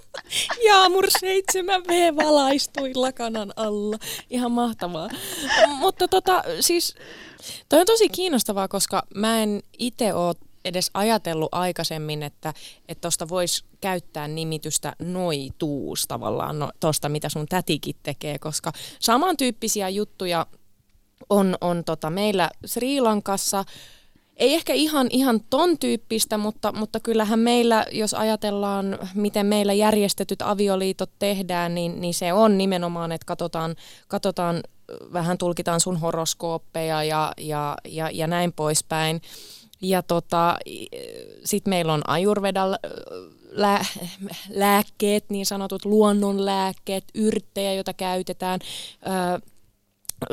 [0.64, 3.98] Jaamur 7V valaistui lakanan alla.
[4.30, 5.08] Ihan mahtavaa.
[5.68, 6.94] Mutta tota, siis
[7.68, 10.34] toi on tosi kiinnostavaa, koska mä en itse ole
[10.64, 12.54] edes ajatellut aikaisemmin, että
[13.00, 20.46] tuosta voisi käyttää nimitystä noituus tavallaan no, tuosta, mitä sun tätikin tekee, koska samantyyppisiä juttuja
[21.30, 23.64] on, on tota meillä Sri Lankassa
[24.37, 30.42] ei ehkä ihan, ihan ton tyyppistä, mutta, mutta kyllähän meillä, jos ajatellaan, miten meillä järjestetyt
[30.42, 33.77] avioliitot tehdään, niin, niin se on nimenomaan, että katsotaan,
[34.09, 34.61] katsotaan
[35.12, 39.20] vähän tulkitaan sun horoskooppeja ja, ja, ja, ja näin poispäin.
[39.83, 40.57] Ja tota,
[41.44, 42.75] sitten meillä on ajurvedal
[43.51, 43.85] lää,
[44.49, 48.61] lääkkeet, niin sanotut luonnonlääkkeet, yrttejä, joita käytetään.
[49.07, 49.40] Ö,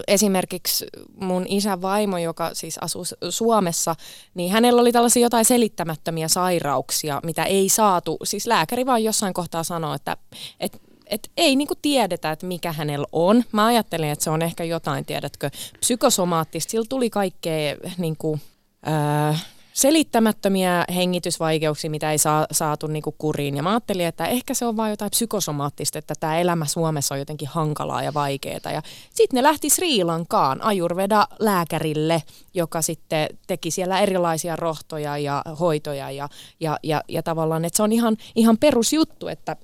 [0.08, 3.96] esimerkiksi mun isän vaimo, joka siis asuu Suomessa,
[4.34, 8.18] niin hänellä oli tällaisia jotain selittämättömiä sairauksia, mitä ei saatu.
[8.24, 10.18] Siis lääkäri vaan jossain kohtaa sanoi, että,
[10.60, 13.44] että et ei niinku tiedetä, että mikä hänellä on.
[13.52, 16.72] Mä ajattelin, että se on ehkä jotain, tiedätkö, psykosomaattista.
[16.72, 18.40] Sillä tuli kaikkea niinku,
[18.88, 19.34] öö,
[19.74, 23.58] selittämättömiä hengitysvaikeuksia, mitä ei saa, saatu niinku kuriin.
[23.58, 27.20] Ja mä ajattelin, että ehkä se on vain jotain psykosomaattista, että tämä elämä Suomessa on
[27.20, 28.72] jotenkin hankalaa ja vaikeaa.
[28.74, 36.12] Ja sitten ne lähti Sri Lankaan Ajurveda-lääkärille, joka sitten teki siellä erilaisia rohtoja ja hoitoja.
[36.12, 39.56] Ja, ja, ja, ja tavallaan, että se on ihan, ihan perusjuttu, että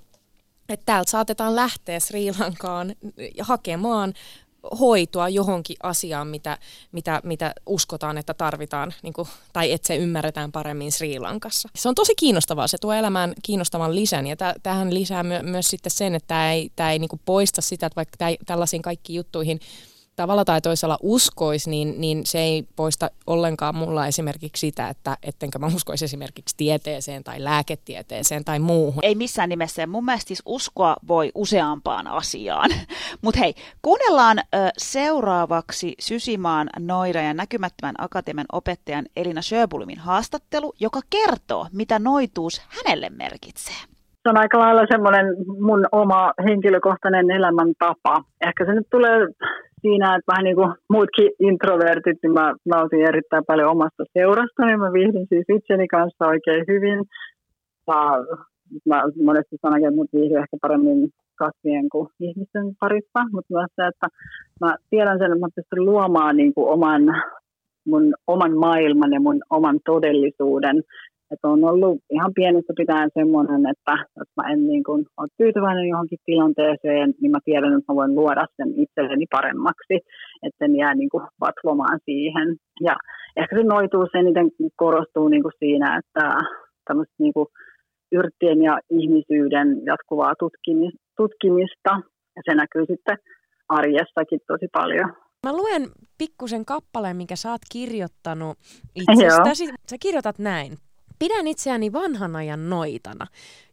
[0.69, 2.95] että täältä saatetaan lähteä Sri Lankaan
[3.41, 4.13] hakemaan
[4.79, 6.57] hoitoa johonkin asiaan, mitä,
[6.91, 11.69] mitä, mitä uskotaan, että tarvitaan, niin kuin, tai että se ymmärretään paremmin Sri Lankassa.
[11.75, 15.91] Se on tosi kiinnostavaa, se tuo elämään kiinnostavan lisän, ja tähän lisää my, myös sitten
[15.91, 18.81] sen, että tämä ei, tämä ei niin kuin poista sitä, että vaikka tämä ei, tällaisiin
[18.81, 19.59] kaikkiin juttuihin
[20.19, 25.59] tavalla tai toisella uskoisi, niin, niin se ei poista ollenkaan mulla esimerkiksi sitä, että ettenkö
[25.59, 28.99] mä uskoisi esimerkiksi tieteeseen tai lääketieteeseen tai muuhun.
[29.03, 29.87] Ei missään nimessä.
[29.87, 32.69] Mun mielestä siis uskoa voi useampaan asiaan.
[33.23, 34.43] Mutta hei, kuunnellaan ö,
[34.77, 43.09] seuraavaksi Sysimaan Noida ja näkymättömän akatemian opettajan Elina Sjöbulimin haastattelu, joka kertoo, mitä noituus hänelle
[43.09, 43.89] merkitsee
[44.23, 45.25] se on aika lailla semmoinen
[45.59, 48.23] mun oma henkilökohtainen elämäntapa.
[48.47, 49.17] Ehkä se nyt tulee
[49.81, 54.79] siinä, että vähän niin kuin muutkin introvertit, niin mä nautin erittäin paljon omasta seurasta, niin
[54.79, 56.99] mä viihdyn siis itseni kanssa oikein hyvin.
[57.87, 57.99] Ja
[58.85, 63.87] mä monesti sanon, että mut viihdyn ehkä paremmin kasvien kuin ihmisten parissa, mutta myös se,
[63.87, 64.07] että
[64.61, 67.01] mä tiedän sen, että mä pystyn luomaan niin kuin oman,
[67.85, 70.83] mun oman maailman ja mun oman todellisuuden
[71.31, 75.87] että on ollut ihan pienestä pitäen semmoinen, että jos mä en niin kuin ole tyytyväinen
[75.87, 79.95] johonkin tilanteeseen, niin mä tiedän, että mä voin luoda sen itselleni paremmaksi,
[80.43, 82.47] että en jää niin kuin vatvomaan siihen.
[82.81, 82.95] Ja
[83.37, 86.25] ehkä se noituus eniten korostuu niin kuin siinä, että
[86.87, 87.47] tämmöistä niin kuin
[88.11, 90.33] yrttien ja ihmisyyden jatkuvaa
[91.17, 91.91] tutkimista,
[92.35, 93.17] ja se näkyy sitten
[93.69, 95.13] arjessakin tosi paljon.
[95.45, 95.83] Mä luen
[96.17, 98.57] pikkusen kappaleen, minkä sä oot kirjoittanut
[98.95, 99.65] itsestäsi.
[99.65, 99.73] Joo.
[99.89, 100.71] Sä kirjoitat näin.
[101.19, 103.27] Pidän itseäni vanhan ajan noitana.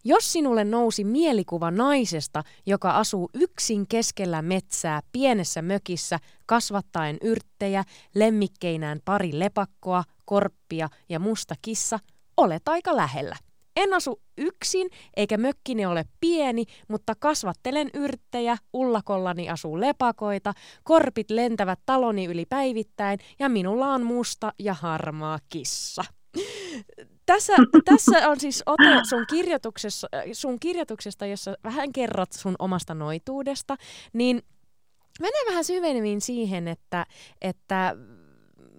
[0.04, 9.00] Jos sinulle nousi mielikuva naisesta, joka asuu yksin keskellä metsää pienessä mökissä, kasvattaen yrttejä, lemmikkeinään
[9.04, 11.98] pari lepakkoa, korppia ja musta kissa,
[12.36, 13.36] olet aika lähellä.
[13.76, 20.52] En asu yksin, eikä mökkini ole pieni, mutta kasvattelen yrttejä, ullakollani asuu lepakoita,
[20.84, 26.04] korpit lentävät taloni yli päivittäin ja minulla on musta ja harmaa kissa
[27.26, 27.52] tässä,
[27.84, 33.76] tässä on siis ote sun, kirjoituksessa, sun kirjoituksesta, jossa vähän kerrot sun omasta noituudesta,
[34.12, 34.40] niin
[35.20, 37.06] mennään vähän syvemmin siihen, että,
[37.42, 37.96] että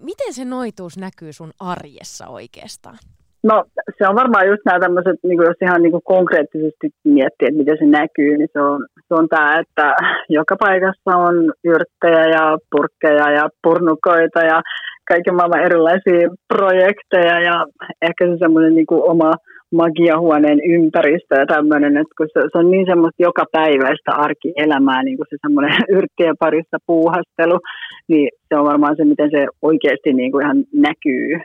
[0.02, 2.98] miten se noituus näkyy sun arjessa oikeastaan?
[3.44, 3.66] No
[3.98, 7.86] se on varmaan just nämä tämmöiset, niin jos ihan niin konkreettisesti miettii, että miten se
[7.86, 9.96] näkyy, niin se on, se on tämä, että
[10.30, 14.62] joka paikassa on yrttejä ja purkkeja ja purnukoita ja
[15.08, 17.66] kaiken maailman erilaisia projekteja ja
[18.02, 19.32] ehkä se semmoinen niin kuin oma
[19.72, 25.18] magiahuoneen ympäristö ja tämmöinen, että kun se, se on niin semmoista joka päiväistä arkielämää, niin
[25.18, 27.60] kuin se semmoinen yrttien parissa puuhastelu,
[28.08, 31.40] niin se on varmaan se, miten se oikeasti niin kuin ihan näkyy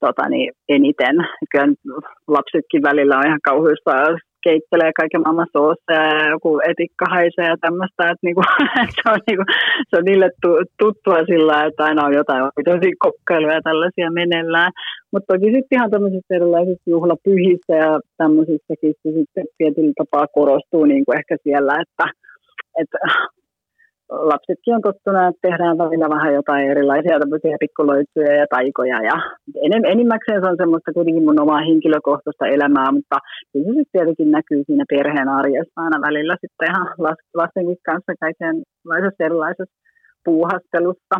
[0.00, 1.16] tota, niin eniten.
[1.50, 1.74] Kyllä
[2.28, 3.90] lapsetkin välillä on ihan kauhuista
[4.44, 8.42] keittelee kaiken maailman soosseja ja joku etikka haisee ja tämmöistä, että niinku,
[8.84, 9.44] että se, on niinku,
[9.88, 10.28] se on niille
[10.82, 14.72] tuttua sillä, että aina on jotain tosi kokkailuja ja tällaisia meneillään.
[15.12, 21.12] Mutta toki sitten ihan tämmöisissä erilaisissa juhlapyhissä ja tämmöisissäkin se sitten tietyllä tapaa korostuu niinku
[21.12, 22.04] ehkä siellä, että,
[22.80, 22.98] että
[24.32, 28.98] lapsetkin on tottuneet, että tehdään välillä vähän jotain erilaisia tämmöisiä pikkuloitsuja ja taikoja.
[29.10, 29.16] Ja
[29.94, 33.16] enimmäkseen se on semmoista kuitenkin mun omaa henkilökohtaista elämää, mutta
[33.52, 36.86] kyllä se tietenkin näkyy siinä perheen arjessa aina välillä sitten ihan
[37.40, 39.76] lastenkin kanssa kaikenlaisessa erilaisessa
[40.24, 41.16] puuhastelussa.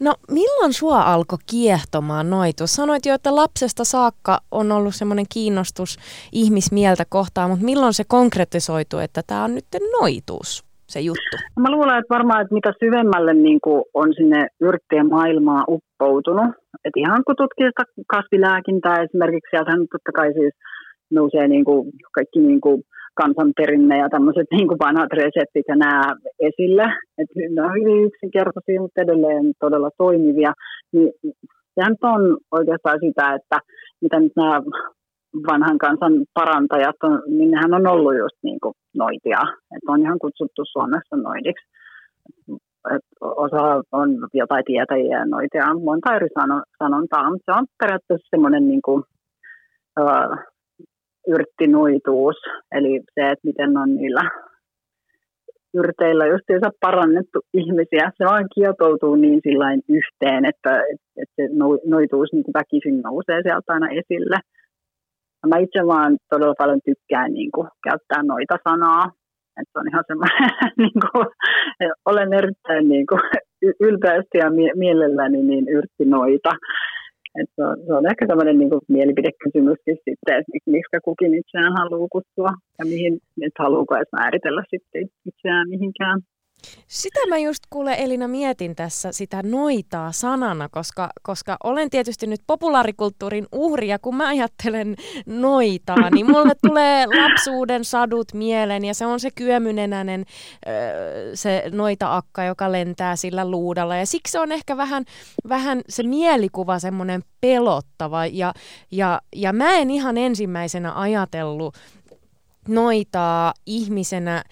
[0.00, 2.76] No milloin sua alkoi kiehtomaan noitus?
[2.76, 5.98] Sanoit jo, että lapsesta saakka on ollut semmoinen kiinnostus
[6.32, 9.64] ihmismieltä kohtaan, mutta milloin se konkretisoitu, että tämä on nyt
[10.00, 10.69] noitus?
[10.94, 11.34] Se juttu?
[11.62, 16.50] Mä luulen, että varmaan, että mitä syvemmälle niin kuin on sinne yrttien maailmaa uppoutunut,
[16.84, 20.54] että ihan kun tutkii sitä kasvilääkintää esimerkiksi, sieltähän totta kai siis
[21.10, 22.82] nousee niin kuin kaikki niin kuin
[23.22, 26.02] kansanperinne ja tämmöiset niin kuin vanhat reseptit ja nämä
[26.48, 26.86] esille.
[27.18, 30.52] Että ne on hyvin yksinkertaisia, mutta edelleen todella toimivia.
[30.92, 31.10] Niin
[31.74, 32.22] sehän on
[32.58, 33.58] oikeastaan sitä, että
[34.02, 34.62] mitä nyt nämä
[35.50, 39.42] vanhan kansan parantajat, on, niin nehän on ollut just niin kuin noitia.
[39.74, 41.66] Että on ihan kutsuttu Suomessa noidiksi.
[42.96, 46.28] Et osa on jotain tietäjiä ja noitia, monta eri
[46.78, 49.02] sanontaa, mutta se on periaatteessa semmoinen niin kuin,
[50.00, 50.38] uh,
[51.28, 52.36] yrttinuituus,
[52.72, 54.30] eli se, että miten on niillä
[55.74, 58.12] yrteillä justiinsa parannettu ihmisiä.
[58.18, 60.82] Se vaan kietoutuu niin sillain yhteen, että,
[61.16, 61.48] että se
[61.84, 64.36] noituus niin väkisin nousee sieltä aina esille.
[65.46, 69.04] Mä itse vaan todella paljon tykkään niin kuin, käyttää noita sanaa.
[69.60, 70.50] Että on ihan semmoinen,
[70.84, 71.26] niin kuin,
[72.06, 73.20] olen erittäin niin kuin,
[73.80, 76.52] ylpeästi ja mielelläni niin yrttinoita.
[77.40, 81.72] Et se, on, se on ehkä tämmöinen niin kuin mielipidekysymyskin sitten, että miksi kukin itseään
[81.78, 86.20] haluaa kutsua ja mihin nyt haluuko edes määritellä sitten itseään mihinkään.
[86.88, 92.40] Sitä mä just kuule Elina mietin tässä sitä noitaa sanana, koska, koska olen tietysti nyt
[92.46, 94.96] populaarikulttuurin uhri ja kun mä ajattelen
[95.26, 100.24] noitaa, niin mulle tulee lapsuuden sadut mieleen ja se on se kyömynenäinen
[101.34, 103.96] se noita-akka, joka lentää sillä luudalla.
[103.96, 105.04] Ja siksi on ehkä vähän,
[105.48, 108.26] vähän se mielikuva semmoinen pelottava.
[108.26, 108.54] Ja,
[108.90, 111.74] ja, ja mä en ihan ensimmäisenä ajatellut
[112.68, 114.42] noitaa ihmisenä,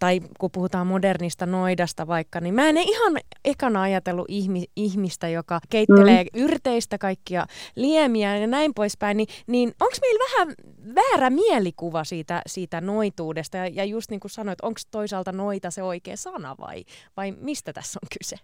[0.00, 3.12] tai kun puhutaan modernista noidasta vaikka, niin mä en ihan
[3.44, 6.44] ekana ajatellut ihmi, ihmistä, joka keittelee mm.
[6.44, 7.44] yrteistä kaikkia
[7.76, 10.54] liemiä ja näin poispäin, niin, niin onko meillä vähän
[10.94, 13.56] väärä mielikuva siitä, siitä noituudesta?
[13.56, 16.84] Ja, ja just niin kuin sanoit, onko toisaalta noita se oikea sana vai,
[17.16, 18.36] vai mistä tässä on kyse?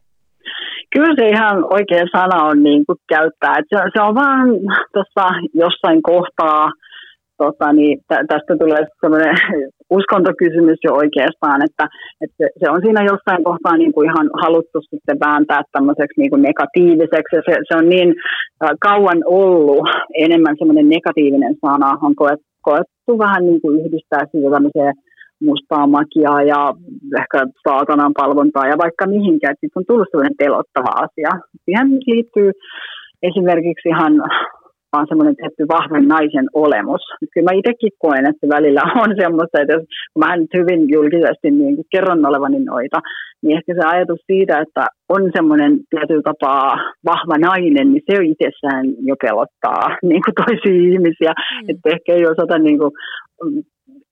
[0.93, 3.55] Kyllä se ihan oikea sana on niin kuin käyttää.
[3.59, 4.49] Et se, se on vaan
[4.93, 6.71] tuossa jossain kohtaa–
[7.43, 9.37] tota, niin tä, tästä tulee sellainen
[9.99, 11.85] uskontokysymys jo oikeastaan, että,
[12.23, 16.31] että se, se on siinä jossain kohtaa niin kuin ihan haluttu sitten vääntää tämmöiseksi niin
[16.31, 17.37] kuin negatiiviseksi.
[17.47, 18.09] Se, se on niin
[18.65, 19.85] äh, kauan ollut
[20.27, 24.95] enemmän semmoinen negatiivinen sana, on koettu, koettu vähän niin kuin yhdistää siitä tämmöiseen
[25.49, 26.61] mustaa magiaa ja
[27.21, 29.55] ehkä saatanan palvontaa ja vaikka mihinkään.
[29.55, 31.31] Sitten on tullut sellainen pelottava asia.
[31.65, 32.51] Siihen liittyy
[33.23, 34.13] esimerkiksi ihan
[34.93, 37.03] vaan semmoinen tietty vahvan naisen olemus.
[37.33, 39.85] Kyllä mä itsekin koen, että välillä on semmoista, että jos
[40.19, 42.99] mä nyt hyvin julkisesti niin kerron olevani noita,
[43.43, 46.69] niin ehkä se ajatus siitä, että on semmoinen tietyllä tapaa
[47.11, 51.33] vahva nainen, niin se jo itsessään jo pelottaa niin kuin toisia ihmisiä.
[51.33, 51.71] Mm.
[51.71, 52.93] Että ehkä ei osata niin kuin,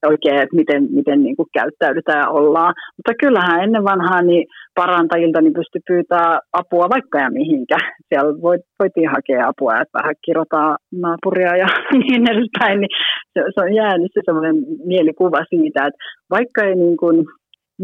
[0.07, 2.73] oikein, että miten, miten niin kuin käyttäydytään ja ollaan.
[2.97, 7.77] Mutta kyllähän ennen vanhaa niin parantajilta niin pystyi pyytää apua vaikka ja mihinkä.
[8.09, 11.67] Siellä voit, voitiin hakea apua, että vähän kirotaan naapuria ja
[12.01, 12.79] niin edespäin.
[12.81, 12.93] Niin
[13.33, 17.25] se, se on jäänyt se sellainen mielikuva siitä, että vaikka ei niin kuin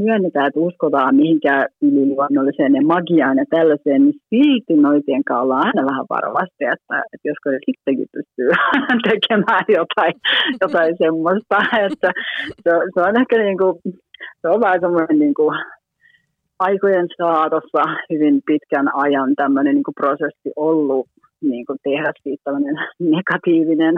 [0.05, 5.91] myönnetään, että uskotaan mihinkään yliluonnolliseen ja magiaan ja tällaiseen, niin silti noitien kanssa ollaan aina
[5.91, 8.49] vähän varovasti, että, että josko ne sittenkin pystyy
[9.09, 10.13] tekemään jotain,
[10.61, 11.57] jotain semmoista.
[11.87, 12.09] Että
[12.63, 13.73] se, se on ehkä niin kuin,
[14.41, 15.55] se on vähän semmoinen niin kuin
[16.59, 21.07] aikojen saatossa hyvin pitkän ajan tämmöinen niin kuin prosessi ollut
[21.41, 22.51] niin kuin tehdä siitä
[22.99, 23.95] negatiivinen,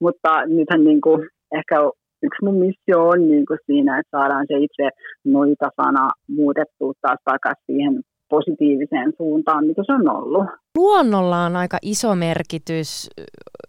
[0.00, 1.76] mutta nythän niin kuin ehkä
[2.22, 4.88] yksi mun missio on niin kuin siinä, että saadaan se itse
[5.24, 8.00] noita-sana muutettua taas takaisin siihen
[8.30, 10.46] positiiviseen suuntaan, mitä se on ollut.
[10.78, 13.10] Luonnolla on aika iso merkitys,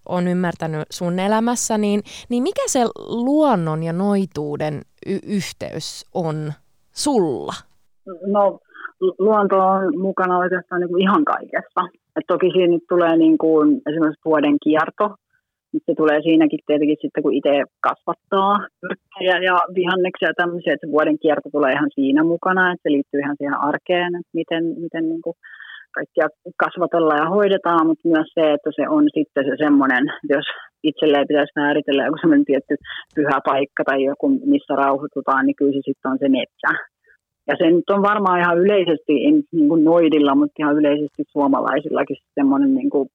[0.05, 6.53] on ymmärtänyt sun elämässä, niin, niin mikä se luonnon ja noituuden y- yhteys on
[6.91, 7.53] sulla?
[8.27, 8.59] No
[9.19, 11.81] luonto on mukana oikeastaan niin kuin ihan kaikessa.
[12.15, 15.15] Et toki siinä nyt tulee niin kuin esimerkiksi vuoden kierto,
[15.85, 17.53] se tulee siinäkin tietenkin sitten, kun itse
[17.87, 18.53] kasvattaa
[18.83, 22.91] yrttejä ja vihanneksia ja tämmöisiä, että se vuoden kierto tulee ihan siinä mukana, että se
[22.91, 25.35] liittyy ihan siihen arkeen, että miten, miten niin kuin
[25.97, 26.27] kaikkia
[26.63, 30.03] kasvatellaan ja hoidetaan, mutta myös se, että se on sitten se semmoinen,
[30.33, 30.47] jos
[30.83, 32.75] itselleen pitäisi määritellä joku semmoinen tietty
[33.15, 36.71] pyhä paikka tai joku, missä rauhoitutaan, niin kyllä se sitten on se metsä.
[37.47, 42.17] Ja se nyt on varmaan ihan yleisesti, en niin kuin noidilla, mutta ihan yleisesti suomalaisillakin
[42.35, 43.09] semmoinen niin kuin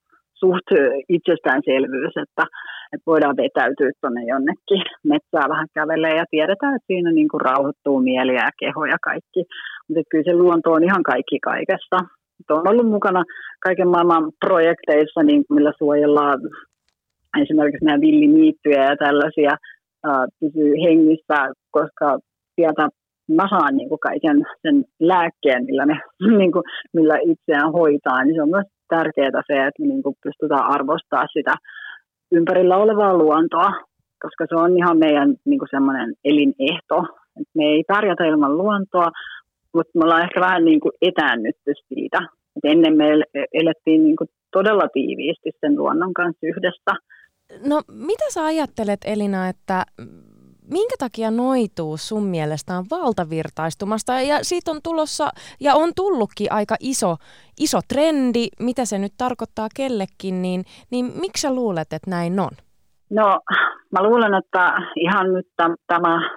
[0.45, 0.69] suht
[1.17, 2.45] itsestäänselvyys, että,
[2.93, 4.83] että voidaan vetäytyä tuonne jonnekin
[5.13, 9.41] metsää vähän kävelee ja tiedetään, että siinä niin kuin rauhoittuu mieli ja keho ja kaikki.
[9.89, 11.99] Mutta kyllä se luonto on ihan kaikki kaikessa.
[12.51, 13.23] on ollut mukana
[13.67, 16.41] kaiken maailman projekteissa, niin millä suojellaan
[17.43, 19.53] esimerkiksi nämä villiniittyjä ja tällaisia
[20.09, 21.39] äh, pysyy hengissä,
[21.71, 22.19] koska
[22.55, 22.89] sieltä
[23.29, 25.97] mä saan niin kuin kaiken sen lääkkeen, millä, ne,
[26.41, 30.17] niin kuin, millä itseään hoitaa, niin se on myös tärkeää se, että me niin kuin
[30.23, 31.55] pystytään arvostaa sitä
[32.33, 33.71] ympärillä olevaa luontoa,
[34.23, 36.99] koska se on ihan meidän niin semmoinen elinehto.
[37.41, 39.09] Et me ei pärjätä ilman luontoa,
[39.75, 42.19] mutta me ollaan ehkä vähän niin kuin etäännytty siitä.
[42.57, 43.05] Et ennen me
[43.53, 46.93] elettiin niin kuin todella tiiviisti sen luonnon kanssa yhdessä.
[47.69, 49.85] No mitä sä ajattelet Elina, että
[50.71, 55.29] minkä takia noituus sun mielestä on valtavirtaistumasta ja siitä on tulossa
[55.61, 57.17] ja on tullutkin aika iso,
[57.61, 62.51] iso trendi, mitä se nyt tarkoittaa kellekin, niin, niin miksi sä luulet, että näin on?
[63.11, 63.41] No
[63.93, 65.47] mä luulen, että ihan nyt
[65.87, 66.31] tämä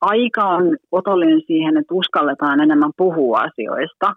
[0.00, 4.14] aika on otollinen siihen, että uskalletaan enemmän puhua asioista.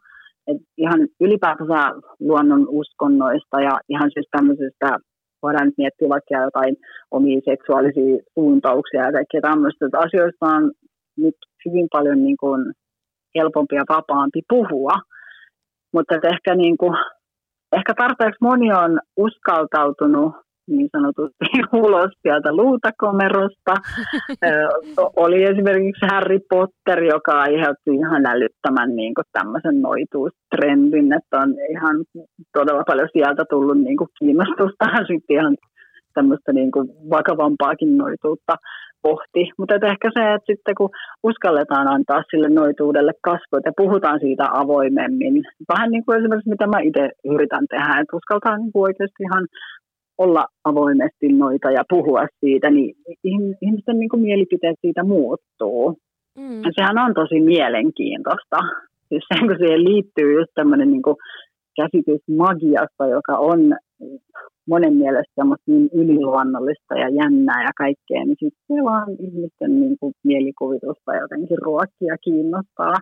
[0.47, 4.97] Et ihan ylipäätänsä luonnon uskonnoista ja ihan siis tämmöisestä
[5.43, 6.75] voidaan nyt miettiä vaikka jotain
[7.11, 9.85] omia seksuaalisia suuntauksia ja kaikkea tämmöistä.
[9.85, 10.71] Että asioista on
[11.17, 11.35] nyt
[11.65, 12.73] hyvin paljon niin kuin
[13.35, 14.93] helpompi ja vapaampi puhua.
[15.93, 16.97] Mutta ehkä, niin kuin,
[17.77, 20.33] ehkä tarpeeksi moni on uskaltautunut
[20.68, 21.45] niin sanotusti
[21.86, 23.74] ulos sieltä luutakomerosta.
[25.24, 31.97] oli esimerkiksi Harry Potter, joka aiheutti ihan älyttömän niin kuin tämmöisen noituustrendin, että on ihan
[32.53, 35.55] todella paljon sieltä tullut niin kuin kiinnostusta sitten ihan
[36.13, 38.55] tämmöistä niin kuin vakavampaakin noituutta
[39.07, 39.43] pohti.
[39.57, 40.89] Mutta ehkä se, että sitten kun
[41.24, 45.34] uskalletaan antaa sille noituudelle kasvot ja puhutaan siitä avoimemmin,
[45.74, 47.05] vähän niin kuin esimerkiksi mitä mä itse
[47.36, 49.45] yritän tehdä, että uskaltaa niin kuin oikeasti ihan
[50.18, 52.95] olla avoimesti noita ja puhua siitä, niin
[53.61, 55.97] ihmisten niin kuin mielipiteet siitä muuttuu.
[56.38, 56.61] Mm.
[56.76, 58.57] Sehän on tosi mielenkiintoista.
[59.09, 61.01] Siis se, kun siihen liittyy just tämmöinen niin
[61.76, 63.59] käsitys magiasta, joka on
[64.68, 69.95] monen mielestä semmoista niin yliluonnollista ja jännää ja kaikkea, niin sitten se vaan ihmisten niin
[69.99, 72.93] kuin mielikuvitusta jotenkin ruokkia kiinnostaa.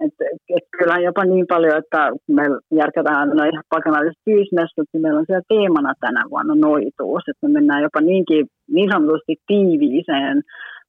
[0.00, 0.14] Et,
[0.56, 2.42] et kyllä jopa niin paljon, että me
[2.74, 7.82] järkätään noin pakanalliset syysmessut, niin meillä on siellä teemana tänä vuonna noituus, että me mennään
[7.82, 10.42] jopa niinkin niin sanotusti tiiviiseen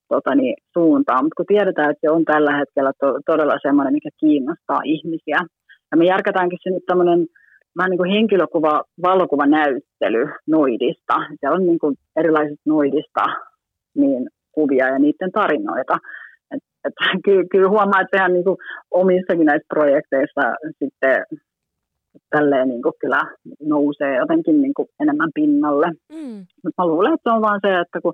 [0.09, 4.09] tota niin, suuntaan, mutta kun tiedetään, että se on tällä hetkellä to, todella semmoinen, mikä
[4.19, 5.39] kiinnostaa ihmisiä.
[5.91, 7.27] Ja me järkätäänkin se nyt tämmöinen
[7.77, 11.15] vähän niin kuin henkilökuva, valokuvanäyttely noidista.
[11.39, 13.23] Siellä on niin kuin erilaiset noidista
[13.95, 15.97] niin kuvia ja niiden tarinoita.
[16.87, 18.57] Että kyllä, kyllä huomaa, että sehän niin kuin
[18.91, 20.41] omissakin näissä projekteissa
[20.79, 21.25] sitten
[22.29, 23.21] tälleen niin kuin kyllä
[23.63, 25.87] nousee jotenkin niin kuin enemmän pinnalle.
[25.87, 26.45] Mm.
[26.63, 28.13] Mutta mä luulen, että se on vaan se, että kun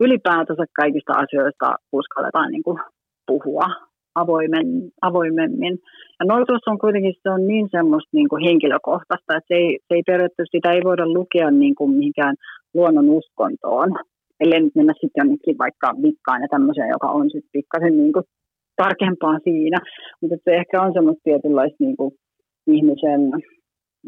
[0.00, 2.78] ylipäätänsä kaikista asioista uskalletaan niin kuin
[3.26, 3.66] puhua
[4.14, 4.66] avoimen,
[5.02, 5.78] avoimemmin.
[6.20, 9.94] Ja noitus on kuitenkin se on niin semmoista niin kuin henkilökohtaista, että se ei, se
[9.94, 12.34] ei periaatteessa sitä ei voida lukea niin kuin mihinkään
[12.74, 13.90] luonnon uskontoon
[14.40, 18.24] ellei nyt mennä sitten jonnekin vaikka vikkaan ja tämmöiseen, joka on sitten pikkasen niin kuin
[18.76, 19.78] tarkempaa siinä.
[20.20, 22.12] Mutta se ehkä on semmoista tietynlaista niin kuin
[22.66, 23.22] ihmisen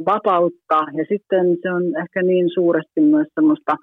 [0.07, 3.75] vapautta ja sitten se on ehkä niin suuresti myös semmoista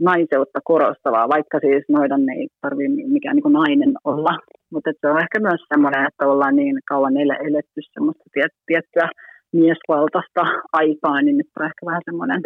[0.00, 4.34] naiseutta korostavaa, vaikka siis noidan ei tarvitse mikään niin kuin nainen olla.
[4.72, 8.24] Mutta se on ehkä myös semmoinen, että ollaan niin kauan eletty semmoista
[8.66, 9.08] tiettyä
[9.52, 12.42] miesvaltaista aikaa, niin nyt on ehkä vähän semmoinen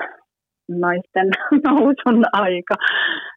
[0.68, 1.28] naisten
[1.66, 2.74] nousun aika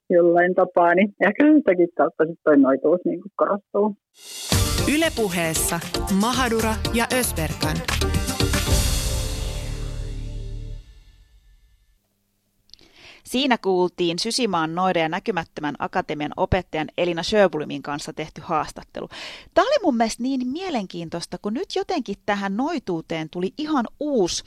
[0.10, 3.95] jollain tapaa, niin ehkä sitäkin kautta sitten noituus niin korostuu.
[4.95, 5.80] Ylepuheessa
[6.22, 7.78] Mahadura ja Ösberkan.
[13.24, 19.08] Siinä kuultiin Sysimaan noiden ja näkymättömän akatemian opettajan Elina Sjöblumin kanssa tehty haastattelu.
[19.53, 24.43] Tämä oli mun mielestä niin mielenkiintoista, kun nyt jotenkin tähän noituuteen tuli ihan uusi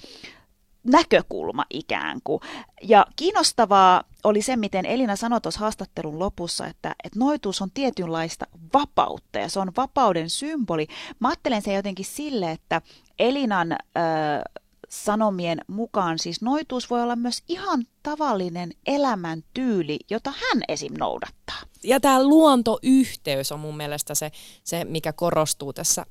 [0.84, 2.40] näkökulma ikään kuin.
[2.82, 8.46] Ja kiinnostavaa oli se, miten Elina sanoi tuossa haastattelun lopussa, että, että noituus on tietynlaista
[8.74, 10.86] vapautta ja se on vapauden symboli.
[11.20, 12.82] Mä ajattelen se jotenkin sille, että
[13.18, 13.78] Elinan äh,
[14.88, 20.94] sanomien mukaan siis noituus voi olla myös ihan tavallinen elämäntyyli, jota hän esim.
[20.98, 21.60] noudattaa.
[21.84, 24.30] Ja tämä luontoyhteys on mun mielestä se,
[24.64, 26.06] se mikä korostuu tässä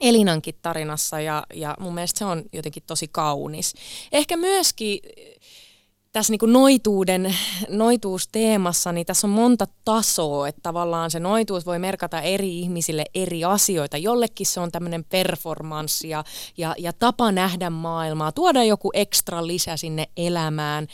[0.00, 3.74] Elinankin tarinassa ja, ja mun mielestä se on jotenkin tosi kaunis.
[4.12, 5.34] Ehkä myöskin eh,
[6.14, 7.36] tässä niin noituuden,
[7.68, 13.44] noituusteemassa, niin tässä on monta tasoa, että tavallaan se noituus voi merkata eri ihmisille eri
[13.44, 13.96] asioita.
[13.96, 16.24] Jollekin se on tämmöinen performanssi ja,
[16.56, 20.86] ja, ja tapa nähdä maailmaa, tuoda joku ekstra lisä sinne elämään,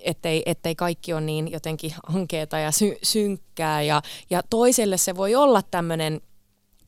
[0.00, 3.82] ettei, ettei kaikki ole niin jotenkin ankeeta ja sy- synkkää.
[3.82, 6.20] Ja, ja toiselle se voi olla tämmöinen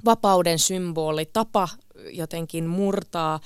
[0.04, 1.68] vapauden symboli, tapa
[2.12, 3.40] jotenkin murtaa äh,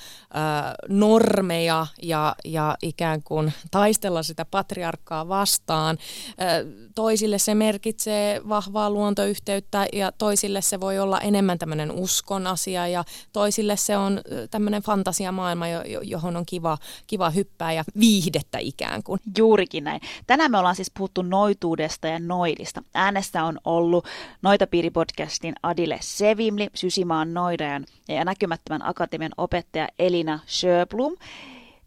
[0.88, 5.98] normeja ja, ja ikään kuin taistella sitä patriarkkaa vastaan.
[6.28, 12.88] Äh, toisille se merkitsee vahvaa luontoyhteyttä ja toisille se voi olla enemmän tämmöinen uskon asia
[12.88, 15.64] ja toisille se on tämmöinen fantasiamaailma,
[16.02, 19.20] johon on kiva, kiva hyppää ja viihdettä ikään kuin.
[19.38, 20.00] Juurikin näin.
[20.26, 22.82] Tänään me ollaan siis puhuttu noituudesta ja noidista.
[22.94, 24.04] Äänessä on ollut
[24.42, 31.16] Noitapiiri-podcastin Adile Sevimli, Sysimaan noidajan ja näkymättömän akatemian opettaja Elina Sjöblom.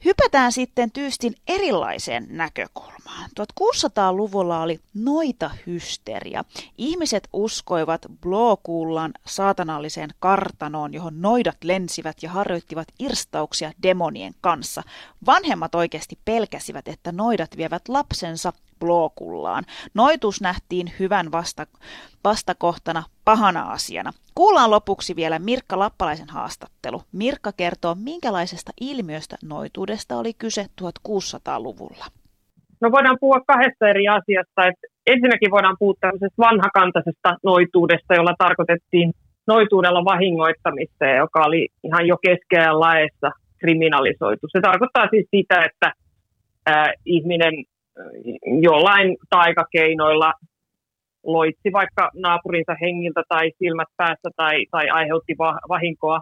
[0.06, 3.30] Hypätään sitten tyystin erilaiseen näkökulmaan.
[3.40, 6.44] 1600-luvulla oli noita hysteria.
[6.78, 14.84] Ihmiset uskoivat Blåkullan saatanalliseen kartanoon, johon noidat lensivät ja harjoittivat irstauksia demonien kanssa.
[15.26, 19.64] Vanhemmat oikeasti pelkäsivät, että noidat vievät lapsensa Blåkullaan.
[19.94, 21.66] Noitus nähtiin hyvän vasta,
[22.24, 24.12] vastakohtana pahana asiana.
[24.36, 27.02] Kuullaan lopuksi vielä Mirkka Lappalaisen haastattelu.
[27.12, 32.06] Mirkka kertoo, minkälaisesta ilmiöstä noituudesta oli kyse 1600-luvulla.
[32.82, 34.68] No voidaan puhua kahdesta eri asiasta.
[34.68, 34.76] Et
[35.08, 39.14] ensinnäkin voidaan puhua tämmöisestä vanhakantaisesta noituudesta, jolla tarkoitettiin
[39.48, 44.48] noituudella vahingoittamista, joka oli ihan jo keskeään laeessa kriminalisoitu.
[44.52, 45.94] Se tarkoittaa siis sitä, että
[46.66, 47.54] ää, ihminen
[48.62, 50.34] jollain taikakeinoilla
[51.24, 56.20] loitsi vaikka naapurinsa hengiltä tai silmät päässä tai, tai aiheutti va- vahinkoa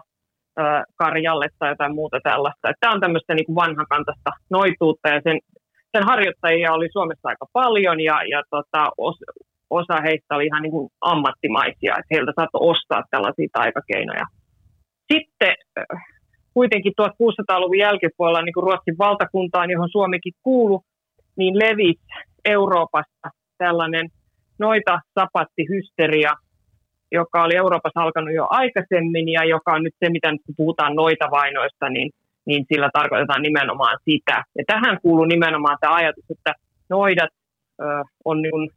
[0.96, 2.72] karjalle tai jotain muuta tällaista.
[2.80, 5.38] Tämä on tämmöistä niin vanhakantaista noituutta ja sen,
[5.92, 9.16] sen harjoittajia oli Suomessa aika paljon ja, ja tota, os,
[9.70, 14.26] osa heistä oli ihan niin kuin ammattimaisia, että heiltä saattoi ostaa tällaisia taikakeinoja.
[15.12, 15.54] Sitten
[16.54, 20.80] kuitenkin 1600-luvun jälkipuolella niin kuin Ruotsin valtakuntaan, johon Suomikin kuului,
[21.36, 22.06] niin levisi
[22.44, 23.28] Euroopassa
[23.58, 24.08] tällainen
[24.58, 26.32] noita sapatti hysteria,
[27.12, 31.30] joka oli Euroopassa alkanut jo aikaisemmin ja joka on nyt se, mitä nyt puhutaan noita
[31.30, 32.10] vainoista, niin,
[32.46, 34.44] niin sillä tarkoitetaan nimenomaan sitä.
[34.58, 36.54] Ja tähän kuuluu nimenomaan tämä ajatus, että
[36.90, 37.30] noidat
[37.80, 37.84] ö,
[38.24, 38.70] on niin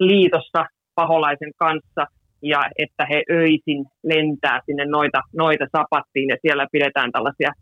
[0.00, 2.06] liitossa paholaisen kanssa
[2.42, 7.52] ja että he öisin lentää sinne noita, noita sapattiin ja siellä pidetään tällaisia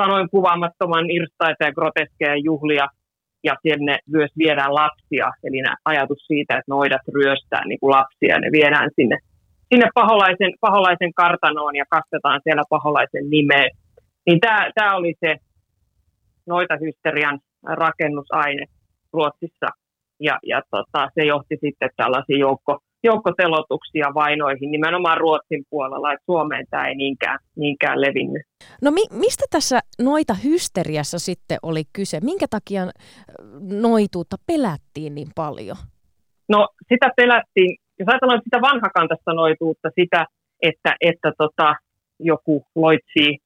[0.00, 2.86] sanoin kuvaamattoman irstaita ja groteskeja juhlia
[3.48, 5.28] ja sinne myös viedään lapsia.
[5.44, 9.16] Eli ajatus siitä, että noidat ryöstää niin kuin lapsia ne viedään sinne,
[9.70, 13.70] sinne paholaisen, paholaisen kartanoon ja kastetaan siellä paholaisen nimeen.
[14.26, 15.36] Niin tämä, tämä oli se
[16.46, 17.38] noita-hysterian
[17.82, 18.64] rakennusaine
[19.12, 19.68] Ruotsissa.
[20.20, 26.66] Ja, ja tota, se johti sitten tällaisiin joukko, joukkotelotuksia vainoihin nimenomaan Ruotsin puolella, että Suomeen
[26.70, 28.42] tämä ei niinkään, niinkään levinnyt.
[28.82, 32.20] No mi- mistä tässä noita hysteriassa sitten oli kyse?
[32.20, 32.90] Minkä takia äh,
[33.80, 35.76] noituutta pelättiin niin paljon?
[36.48, 40.26] No sitä pelättiin, jos ajatellaan sitä vanhakantaista noituutta, sitä,
[40.62, 41.74] että, että tota,
[42.18, 43.38] joku loitsii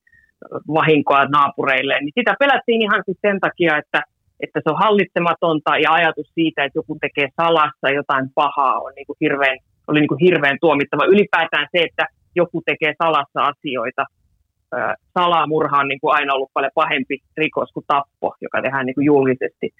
[0.68, 4.02] vahinkoa naapureille, niin sitä pelättiin ihan siis sen takia, että
[4.42, 9.06] että se on hallitsematonta ja ajatus siitä, että joku tekee salassa jotain pahaa on niin
[9.06, 11.04] kuin hirveän, oli niin kuin hirveän tuomittava.
[11.04, 14.04] Ylipäätään se, että joku tekee salassa asioita.
[15.18, 19.04] Salamurha on niin kuin aina ollut paljon pahempi rikos kuin tappo, joka tehdään niin kuin
[19.04, 19.70] julkisesti.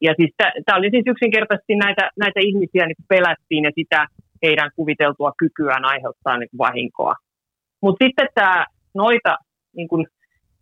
[0.00, 0.30] Ja siis
[0.66, 4.06] tämä oli siis yksinkertaisesti näitä, näitä ihmisiä niin pelättiin ja sitä
[4.42, 7.14] heidän kuviteltua kykyään aiheuttaa niin vahinkoa.
[7.82, 9.36] Mutta sitten tämä noita
[9.76, 10.06] niin kuin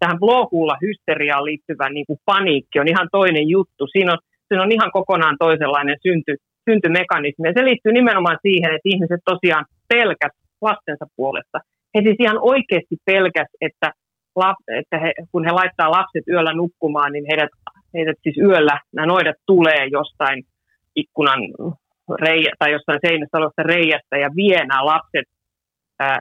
[0.00, 3.86] tähän blogkuulla hysteriaan liittyvä niin kuin paniikki on ihan toinen juttu.
[3.86, 6.32] Siinä on, siinä on ihan kokonaan toisenlainen synty,
[6.70, 7.48] syntymekanismi.
[7.48, 11.58] Ja se liittyy nimenomaan siihen, että ihmiset tosiaan pelkäs lastensa puolesta.
[11.94, 13.92] He siis ihan oikeasti pelkäs, että,
[14.36, 17.50] lap, että he, kun he laittaa lapset yöllä nukkumaan, niin heidät,
[17.94, 20.42] heidät siis yöllä, nämä noidat tulee jostain
[20.96, 21.40] ikkunan
[22.20, 25.26] reijä, tai jostain seinästä reijästä ja vie nämä lapset
[26.00, 26.20] ää,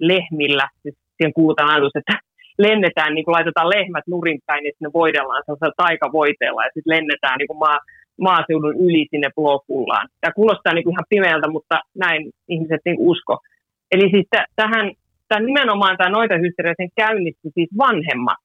[0.00, 0.68] lehmillä.
[0.82, 2.20] Siis siihen kuulutaan ajatus, että
[2.66, 7.38] lennetään, niin kuin laitetaan lehmät nurin päin, niin sinne voidellaan sellaisella taikavoiteella ja sitten lennetään
[7.38, 7.78] niin kuin maa,
[8.26, 10.08] maaseudun yli sinne Blokullaan.
[10.20, 13.34] Tämä kuulostaa niin kuin ihan pimeältä, mutta näin ihmiset niin usko.
[13.92, 14.86] Eli siis tähän,
[15.28, 16.34] tämän nimenomaan tämä noita
[16.76, 18.42] sen käynnisti siis vanhemmat.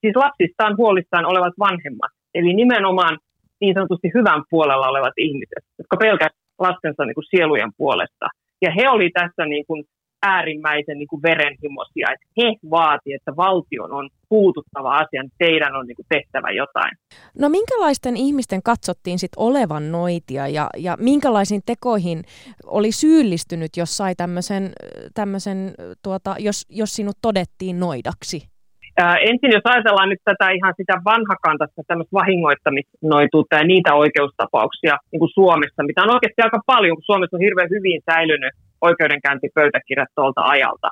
[0.00, 2.12] Siis lapsistaan huolissaan olevat vanhemmat.
[2.34, 3.18] Eli nimenomaan
[3.60, 8.26] niin sanotusti hyvän puolella olevat ihmiset, jotka pelkät lastensa niin kuin sielujen puolesta.
[8.62, 9.84] Ja he oli tässä niin kuin
[10.22, 15.96] äärimmäisen niin kuin verenhimoisia, että he vaativat, että valtion on puututtava asian, teidän on niin
[15.96, 16.90] kuin tehtävä jotain.
[17.38, 22.22] No minkälaisten ihmisten katsottiin sit olevan noitia ja, ja minkälaisiin tekoihin
[22.66, 24.72] oli syyllistynyt, jos sai tämmöisen,
[25.14, 28.50] tämmöisen tuota, jos, jos sinut todettiin noidaksi?
[28.98, 35.20] Ää, ensin jos ajatellaan nyt tätä ihan sitä vanhakantaista tämmöistä vahingoittamisnoituutta ja niitä oikeustapauksia niin
[35.22, 40.42] kuin Suomessa, mitä on oikeasti aika paljon, kun Suomessa on hirveän hyvin säilynyt oikeudenkäyntipöytäkirjat tuolta
[40.42, 40.88] ajalta.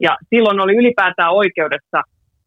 [0.00, 2.02] Ja silloin oli ylipäätään oikeudessa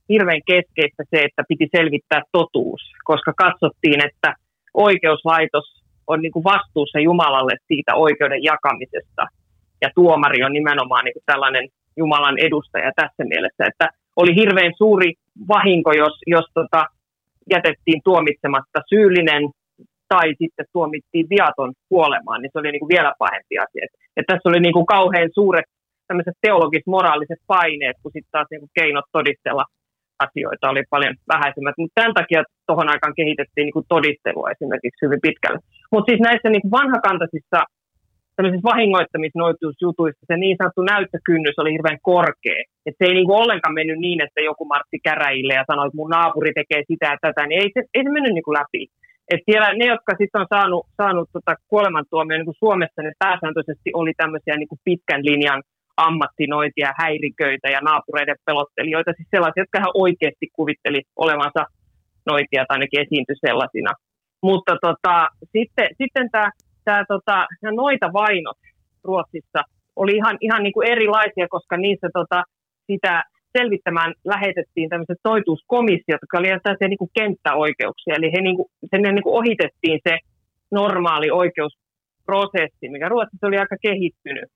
[0.09, 4.33] hirveän keskeistä se, että piti selvittää totuus, koska katsottiin, että
[4.73, 9.23] oikeuslaitos on niin kuin vastuussa Jumalalle siitä oikeuden jakamisesta.
[9.81, 11.67] Ja tuomari on nimenomaan niin kuin tällainen
[11.97, 15.13] Jumalan edustaja tässä mielessä, että oli hirveän suuri
[15.47, 16.85] vahinko, jos, jos tota,
[17.49, 19.43] jätettiin tuomitsematta syyllinen
[20.13, 23.83] tai sitten tuomittiin viaton kuolemaan, niin se oli niin kuin vielä pahempi asia.
[23.85, 25.67] Et, et tässä oli niin kuin kauhean suuret
[26.07, 29.65] tämmöiset teologis-moraaliset paineet, kun sitten taas niin kuin keinot todistella
[30.25, 31.77] asioita oli paljon vähäisemmät.
[31.77, 35.59] Mutta tämän takia tuohon aikaan kehitettiin niin kuin todistelua esimerkiksi hyvin pitkälle.
[35.91, 37.59] Mutta siis näissä niin kuin vanhakantaisissa
[38.35, 42.61] tämmöisissä vahingoittamisnoituusjutuissa se niin sanottu näyttökynnys oli hirveän korkea.
[42.85, 45.99] Että se ei niin kuin ollenkaan mennyt niin, että joku martti käräjille ja sanoi, että
[45.99, 48.81] mun naapuri tekee sitä ja tätä, niin ei se, ei se mennyt niin kuin läpi.
[49.31, 54.13] Et siellä ne, jotka sitten on saanut, saanut tota kuolemantuomioon niin Suomessa, ne pääsääntöisesti oli
[54.17, 55.63] tämmöisiä niin kuin pitkän linjan
[55.97, 61.61] ammattinointia, häiriköitä ja naapureiden pelottelijoita, siis sellaisia, jotka hän oikeasti kuvitteli olevansa
[62.25, 63.91] noitia tai ainakin esiintyi sellaisina.
[64.43, 66.49] Mutta tota, sitten, sitten tämä
[66.85, 68.57] tää, tota, noita vainot
[69.03, 69.61] Ruotsissa
[69.95, 72.43] oli ihan, ihan niin kuin erilaisia, koska niissä tota,
[72.91, 73.23] sitä
[73.57, 78.15] selvittämään lähetettiin tämmöiset toituuskomissiot, jotka olivat tällaisia niin kuin kenttäoikeuksia.
[78.17, 80.17] Eli he niin kuin, sen niin kuin ohitettiin se
[80.71, 84.51] normaali oikeusprosessi, mikä Ruotsissa oli aika kehittynyt.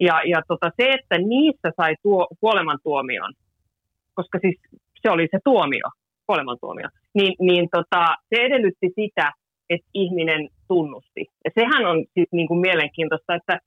[0.00, 3.32] Ja, ja tota, se, että niissä sai tuo, kuolemantuomion,
[4.14, 4.56] koska siis
[5.02, 5.88] se oli se tuomio,
[6.26, 9.32] kuolemantuomio, niin, niin tota, se edellytti sitä,
[9.70, 11.26] että ihminen tunnusti.
[11.44, 13.58] Ja sehän on siis niin kuin mielenkiintoista, että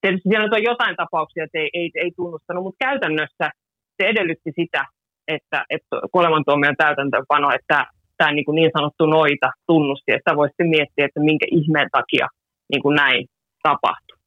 [0.00, 3.50] tietysti siellä on jotain tapauksia, että ei, ei, ei tunnustanut, mutta käytännössä
[3.96, 4.84] se edellytti sitä,
[5.28, 11.04] että, että kuolemantuomion täytäntöönpano, että tämä niin, kuin niin sanottu noita tunnusti, että voisi miettiä,
[11.04, 12.26] että minkä ihmeen takia
[12.72, 13.26] niin kuin näin
[13.62, 14.20] tapahtui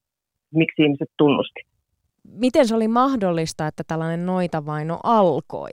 [0.54, 1.62] miksi ihmiset tunnusti.
[2.24, 5.72] Miten se oli mahdollista, että tällainen noitavaino alkoi?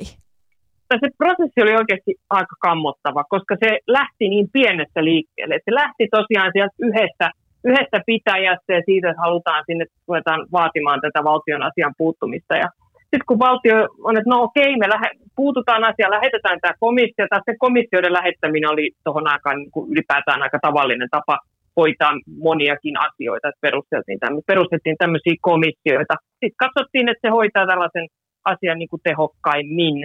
[1.00, 5.54] Se prosessi oli oikeasti aika kammottava, koska se lähti niin pienestä liikkeelle.
[5.64, 7.30] Se lähti tosiaan sieltä yhdestä,
[7.64, 12.54] yhdestä pitäjästä ja siitä, että halutaan sinne, ruvetaan vaatimaan tätä valtion asian puuttumista.
[12.56, 12.68] Ja
[13.10, 13.76] sitten kun valtio
[14.08, 18.70] on, että no okei, me lähe, puututaan asiaan, lähetetään tämä komissio, tai se komissioiden lähettäminen
[18.70, 21.38] oli tuohon aikaan niin kuin ylipäätään aika tavallinen tapa
[21.76, 22.12] hoitaa
[22.48, 26.14] moniakin asioita, että perusteltiin, tämmö, perustettiin tämmöisiä komissioita.
[26.40, 28.06] Sitten katsottiin, että se hoitaa tällaisen
[28.44, 29.96] asian niin kuin tehokkaimmin,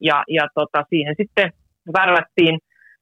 [0.00, 1.52] ja, ja tota, siihen sitten
[1.96, 2.58] värvättiin,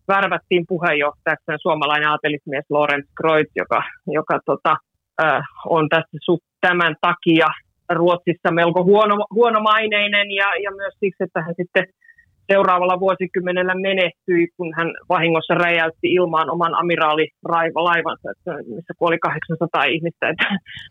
[0.09, 4.77] värvättiin puheenjohtajaksi suomalainen aatelismies Lorenz Kreutz, joka, joka tota,
[5.23, 6.19] äh, on tässä
[6.61, 7.47] tämän takia
[7.93, 11.85] Ruotsissa melko huono, huonomaineinen ja, ja myös siksi, että hän sitten
[12.53, 18.29] seuraavalla vuosikymmenellä menehtyi, kun hän vahingossa räjäytti ilmaan oman amiraalilaivansa,
[18.77, 20.35] missä kuoli 800 ihmistä.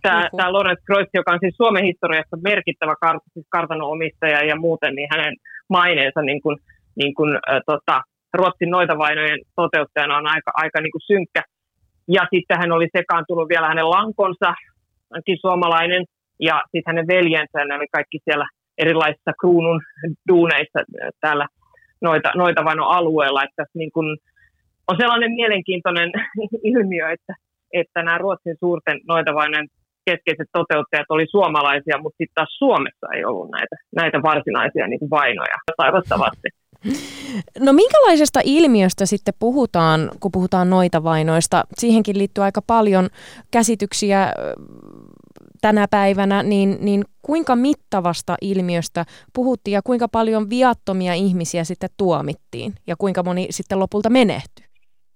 [0.02, 4.96] Tämä, tämä Lorenz Kreutz, joka on siis Suomen historiassa merkittävä kart, siis kartanon-omistaja ja muuten,
[4.96, 5.34] niin hänen
[5.70, 6.58] maineensa niin kuin,
[6.96, 8.02] niin kuin, äh, tota,
[8.34, 11.42] Ruotsin noitavainojen toteuttajana on aika, aika niin kuin synkkä.
[12.08, 14.54] Ja sitten hän oli sekaantunut vielä hänen lankonsa,
[15.14, 16.06] hänkin suomalainen,
[16.40, 18.48] ja sitten hänen veljensä, ne oli kaikki siellä
[18.78, 19.82] erilaisissa kruunun
[20.30, 20.80] duuneissa
[21.22, 21.48] täällä
[22.02, 24.18] noita, noita vain alueella, että niin kun
[24.88, 26.12] on sellainen mielenkiintoinen
[26.74, 27.34] ilmiö, että,
[27.74, 29.68] että nämä Ruotsin suurten noitavainen
[30.06, 35.58] keskeiset toteuttajat oli suomalaisia, mutta sitten taas Suomessa ei ollut näitä, näitä varsinaisia niin vainoja
[35.78, 36.48] toivottavasti.
[37.60, 41.64] No minkälaisesta ilmiöstä sitten puhutaan, kun puhutaan noita vainoista?
[41.78, 43.08] Siihenkin liittyy aika paljon
[43.52, 44.34] käsityksiä
[45.62, 52.74] tänä päivänä, niin, niin kuinka mittavasta ilmiöstä puhuttiin ja kuinka paljon viattomia ihmisiä sitten tuomittiin
[52.88, 54.68] ja kuinka moni sitten lopulta menehtyi?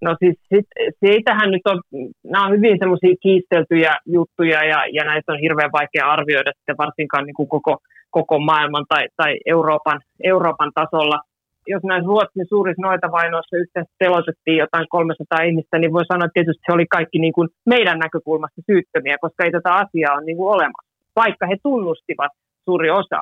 [0.01, 0.67] No siis sit,
[0.99, 1.81] siitähän nyt on,
[2.23, 7.25] nämä on hyvin semmoisia kiisteltyjä juttuja ja, ja näitä on hirveän vaikea arvioida sitten varsinkaan
[7.25, 7.77] niin kuin koko,
[8.11, 11.19] koko maailman tai, tai Euroopan, Euroopan tasolla.
[11.67, 16.37] Jos näissä Ruotsin suurissa noita vainoissa yhteensä teloitettiin jotain 300 ihmistä, niin voi sanoa, että
[16.39, 20.37] tietysti se oli kaikki niin kuin meidän näkökulmasta syyttömiä, koska ei tätä asiaa ole niin
[20.37, 22.31] kuin olemassa vaikka he tunnustivat
[22.65, 23.21] suuri osa,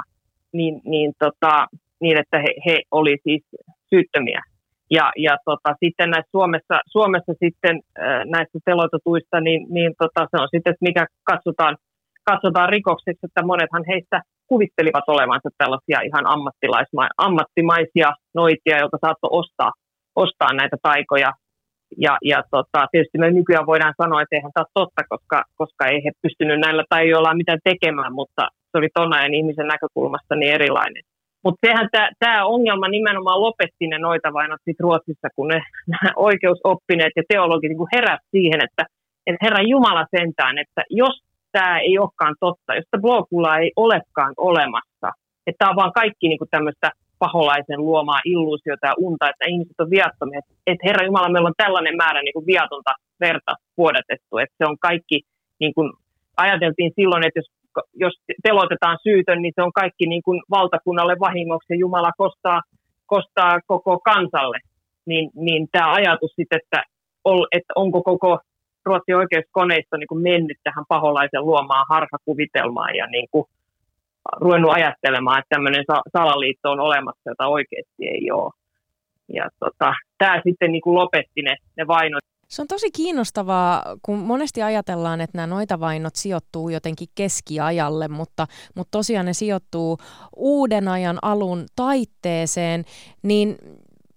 [0.54, 1.68] niin, niin, tota,
[2.02, 3.44] niin että he, he oli siis
[3.90, 4.42] syyttömiä.
[4.92, 10.38] Ja, ja tota, sitten näissä Suomessa, Suomessa sitten äh, näistä teloitetuista, niin, niin tota, se
[10.42, 11.78] on sitten, että mikä katsotaan,
[12.24, 14.22] katsotaan rikokseksi, että monethan heistä
[14.52, 16.26] kuvittelivat olevansa tällaisia ihan
[17.18, 19.72] ammattimaisia noitia, joita saattoi ostaa,
[20.16, 21.32] ostaa näitä taikoja
[21.97, 25.88] ja, ja tota, tietysti me nykyään voidaan sanoa, että eihän tämä ole totta, koska, koska
[25.88, 30.36] ei he pystynyt näillä tai olla mitään tekemään, mutta se oli ton ajan ihmisen näkökulmasta
[30.36, 31.04] niin erilainen.
[31.43, 31.89] Mutta sehän
[32.20, 35.62] tämä ongelma nimenomaan lopetti ne noita vainot sit Ruotsissa, kun ne
[36.30, 38.84] oikeusoppineet ja teologit niin heräsivät siihen, että,
[39.28, 41.16] että Herran Jumala sentään, että jos
[41.52, 45.10] tämä ei olekaan totta, jos sitä blogulaa ei olekaan olemassa.
[45.47, 49.80] Että tämä on vaan kaikki niin kuin tämmöistä paholaisen luomaa illuusiota ja unta, että ihmiset
[49.80, 50.39] on viattomia.
[50.68, 54.78] Että Herra Jumala, meillä on tällainen määrä niin kuin viatonta verta vuodatettu, että se on
[54.80, 55.22] kaikki,
[55.60, 55.93] niin kuin
[56.38, 57.50] ajateltiin silloin, että jos,
[57.93, 62.62] jos telotetaan syytön, niin se on kaikki niin kuin valtakunnalle vahingoksi ja Jumala kostaa,
[63.06, 64.60] kostaa koko kansalle.
[65.06, 66.84] Niin, niin tämä ajatus sitten, että,
[67.52, 68.39] että onko koko
[68.90, 73.46] Ruotsin oikeuskoneisto niin kuin mennyt tähän paholaisen luomaan harhakuvitelmaan ja niin kuin
[74.42, 75.86] ruvennut ajattelemaan, että tämmöinen
[76.18, 78.54] salaliitto on olemassa, jota oikeasti ei ole.
[79.34, 82.24] Ja tota, tämä sitten niin kuin lopetti ne, ne vainot.
[82.48, 88.48] Se on tosi kiinnostavaa, kun monesti ajatellaan, että nämä noita vainot sijoittuu jotenkin keskiajalle, mutta,
[88.76, 89.98] mutta tosiaan ne sijoittuu
[90.36, 92.84] uuden ajan alun taitteeseen,
[93.24, 93.56] niin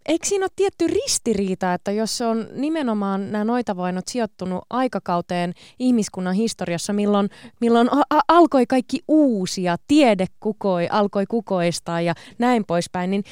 [0.08, 6.92] eikö siinä ole tietty ristiriita, että jos on nimenomaan nämä noitavainot sijoittunut aikakauteen ihmiskunnan historiassa,
[6.92, 7.28] milloin,
[7.60, 13.22] milloin a- a- alkoi kaikki uusia, tiede kukoi, alkoi kukoistaa ja näin poispäin, niin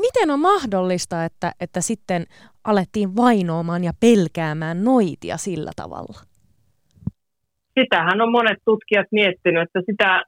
[0.00, 2.26] miten on mahdollista, että, että sitten
[2.64, 6.18] alettiin vainoamaan ja pelkäämään noitia sillä tavalla?
[7.80, 10.22] Sitähän on monet tutkijat miettinyt, että sitä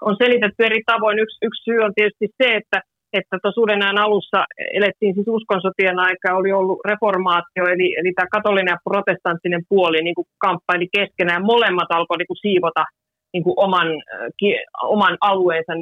[0.00, 1.18] on selitetty eri tavoin.
[1.18, 2.82] Yksi, yksi syy on tietysti se, että
[3.18, 4.44] että tuossa uuden alussa
[4.78, 10.14] elettiin siis uskonsotien aika, oli ollut reformaatio, eli, eli tämä katolinen ja protestanttinen puoli niin
[10.14, 11.44] kuin kamppaili keskenään.
[11.44, 12.84] Molemmat alkoi niin siivota
[13.32, 13.88] niin kuin oman,
[14.36, 15.72] ki, oman alueensa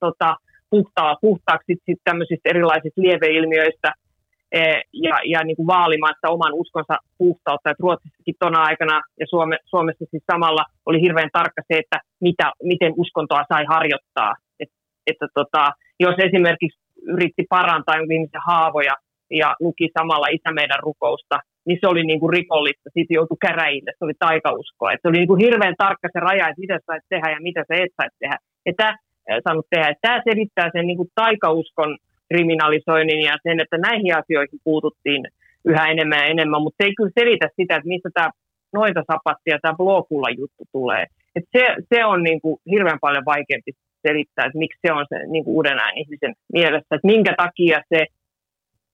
[0.00, 0.36] tota,
[0.70, 3.92] puhtaa, puhtaaksi sit tämmöisistä erilaisista lieveilmiöistä
[4.52, 4.60] e,
[4.92, 7.70] ja, ja niin kuin vaalimaan sitä oman uskonsa puhtautta.
[7.70, 12.52] Et Ruotsissakin tuona aikana ja Suome, Suomessa siis samalla oli hirveän tarkka se, että mitä,
[12.62, 14.34] miten uskontoa sai harjoittaa.
[14.60, 14.68] Et,
[15.06, 18.94] että tota, jos esimerkiksi yritti parantaa ihmisen haavoja
[19.30, 22.90] ja luki samalla Isä meidän rukousta, niin se oli niin kuin rikollista.
[22.94, 24.90] Siitä joutui käräjille, se oli taikauskoa.
[24.90, 27.74] Se oli niin kuin hirveän tarkka se raja, että mitä sait tehdä ja mitä sä
[27.74, 28.36] et saisi tehdä.
[28.66, 28.96] Ja tämä,
[29.44, 29.94] saanut tehdä.
[30.02, 31.98] Tämä selittää sen niin kuin taikauskon
[32.28, 35.22] kriminalisoinnin ja sen, että näihin asioihin puututtiin
[35.64, 38.30] yhä enemmän ja enemmän, mutta se ei kyllä selitä sitä, että mistä tämä
[38.72, 41.06] noita sapatti ja tämä blokulla juttu tulee.
[41.36, 43.72] Et se, se on niin kuin hirveän paljon vaikeampi
[44.08, 47.82] selittää, että miksi se on se niin kuin uuden ajan ihmisen mielessä, että minkä takia
[47.94, 48.06] se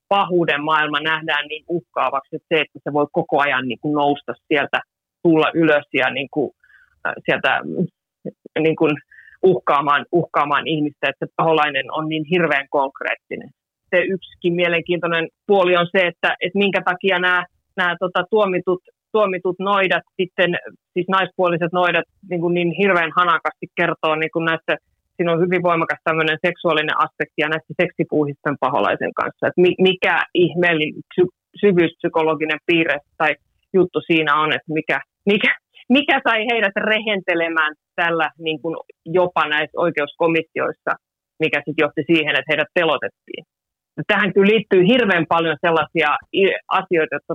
[0.09, 4.33] pahuuden maailma nähdään niin uhkaavaksi, että se, että se voi koko ajan niin kuin nousta
[4.49, 4.81] sieltä,
[5.23, 6.51] tulla ylös ja niin kuin,
[7.07, 7.61] äh, sieltä
[8.59, 8.93] niin kuin
[9.43, 13.51] uhkaamaan, uhkaamaan ihmistä, että se paholainen on niin hirveän konkreettinen.
[13.91, 17.45] Se yksikin mielenkiintoinen puoli on se, että, että minkä takia nämä,
[17.77, 18.83] nämä tota, tuomitut
[19.13, 20.51] tuomitut noidat, sitten
[20.93, 24.77] siis naispuoliset noidat niin, kuin niin hirveän hanakasti kertoo niin kuin näistä
[25.17, 29.47] siinä on hyvin voimakas tämmöinen seksuaalinen aspekti ja näistä seksipuuhisten paholaisen kanssa.
[29.47, 33.31] Että mikä ihmeellinen psy- syvyyspsykologinen piirre tai
[33.75, 35.51] juttu siinä on, että mikä, mikä,
[35.89, 40.93] mikä sai heidät rehentelemään tällä niin kuin jopa näissä oikeuskomissioissa,
[41.39, 43.45] mikä sitten johti siihen, että heidät pelotettiin.
[44.07, 46.11] Tähän kyllä liittyy hirveän paljon sellaisia
[46.81, 47.35] asioita, jotka,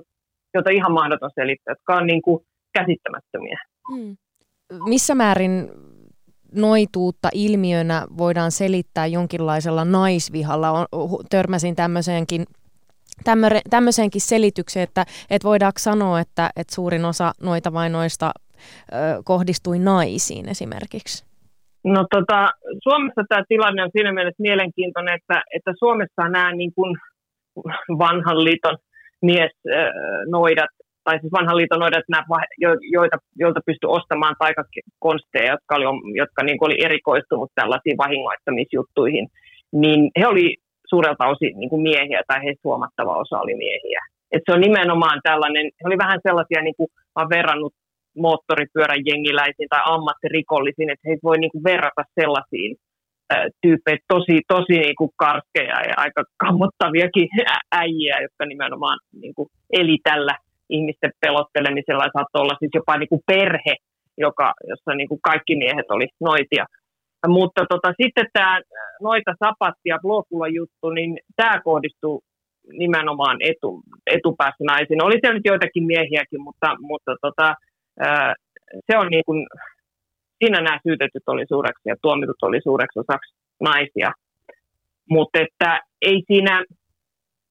[0.53, 2.39] joita ihan mahdoton selittää, jotka on niin kuin
[2.77, 3.59] käsittämättömiä.
[3.91, 4.17] Hmm.
[4.89, 5.69] Missä määrin
[6.56, 10.88] noituutta ilmiönä voidaan selittää jonkinlaisella naisvihalla.
[11.30, 12.45] Törmäsin tämmöiseenkin
[13.70, 18.32] tämmöiseenkin selitykseen, että, että voidaanko sanoa, että, että suurin osa noita vainoista
[18.93, 21.26] ö, kohdistui naisiin esimerkiksi?
[21.84, 22.52] No tota,
[22.84, 26.97] Suomessa tämä tilanne on siinä mielessä mielenkiintoinen, että, että Suomessa nämä niin kuin
[27.97, 28.78] vanhan liiton
[29.22, 29.52] mies
[30.28, 30.70] noidat
[31.04, 32.06] tai siis vanhan liiton noidat,
[32.97, 35.86] joita, joilta pystyi ostamaan taikakonsteja, jotka oli,
[36.22, 39.28] jotka niin oli erikoistunut tällaisiin vahingoittamisjuttuihin,
[39.72, 40.58] niin he oli
[40.89, 44.02] suurelta osin niin kuin miehiä tai heistä huomattava osa oli miehiä.
[44.32, 47.74] Et se on nimenomaan tällainen, he oli vähän sellaisia, niin kuin olen verrannut
[48.18, 52.76] moottoripyörän jengiläisiin tai ammattirikollisiin, että heitä voi niin kuin verrata sellaisiin
[53.62, 57.28] tyyppejä, tosi, tosi niin kuin karskeja ja aika kammottaviakin
[57.72, 60.36] äijiä, jotka nimenomaan niin kuin eli tällä
[60.78, 63.76] ihmisten pelottelemisella saattoi olla siis jopa niin kuin perhe,
[64.17, 66.65] joka, jossa niin kuin kaikki miehet oli noitia.
[67.28, 68.61] Mutta tota, sitten tämä
[69.01, 72.24] noita sapatti ja blokula juttu, niin tämä kohdistuu
[72.72, 75.03] nimenomaan etu, etupäässä naisiin.
[75.03, 77.55] Oli siellä nyt joitakin miehiäkin, mutta, mutta tota,
[78.88, 79.47] se on niin kuin,
[80.39, 84.11] siinä nämä syytetyt oli suureksi ja tuomitut oli suureksi osaksi naisia.
[85.09, 86.63] Mutta että ei siinä,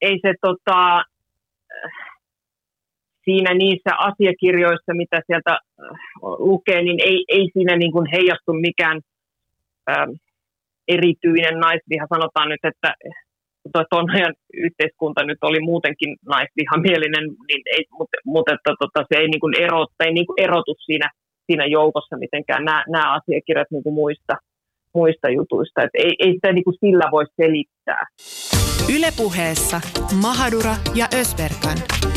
[0.01, 1.03] ei se tota,
[3.31, 5.59] siinä niissä asiakirjoissa, mitä sieltä äh,
[6.49, 8.99] lukee, niin ei, ei siinä niin kuin heijastu mikään
[9.91, 10.11] ähm,
[10.89, 12.07] erityinen naisviha.
[12.15, 12.91] Sanotaan nyt, että
[13.91, 14.35] tuon ajan
[14.67, 19.55] yhteiskunta nyt oli muutenkin naisvihamielinen, niin ei, mutta, mutta että, tota, se ei, niin kuin
[19.67, 21.09] erot, ei niin kuin erotu siinä,
[21.47, 24.35] siinä joukossa mitenkään nämä, nämä asiakirjat niin kuin muista,
[24.95, 25.83] muista jutuista.
[25.83, 28.05] Et ei, ei sitä niin kuin sillä voi selittää.
[28.97, 29.81] Ylepuheessa
[30.23, 32.10] Mahadura ja Ösberkan.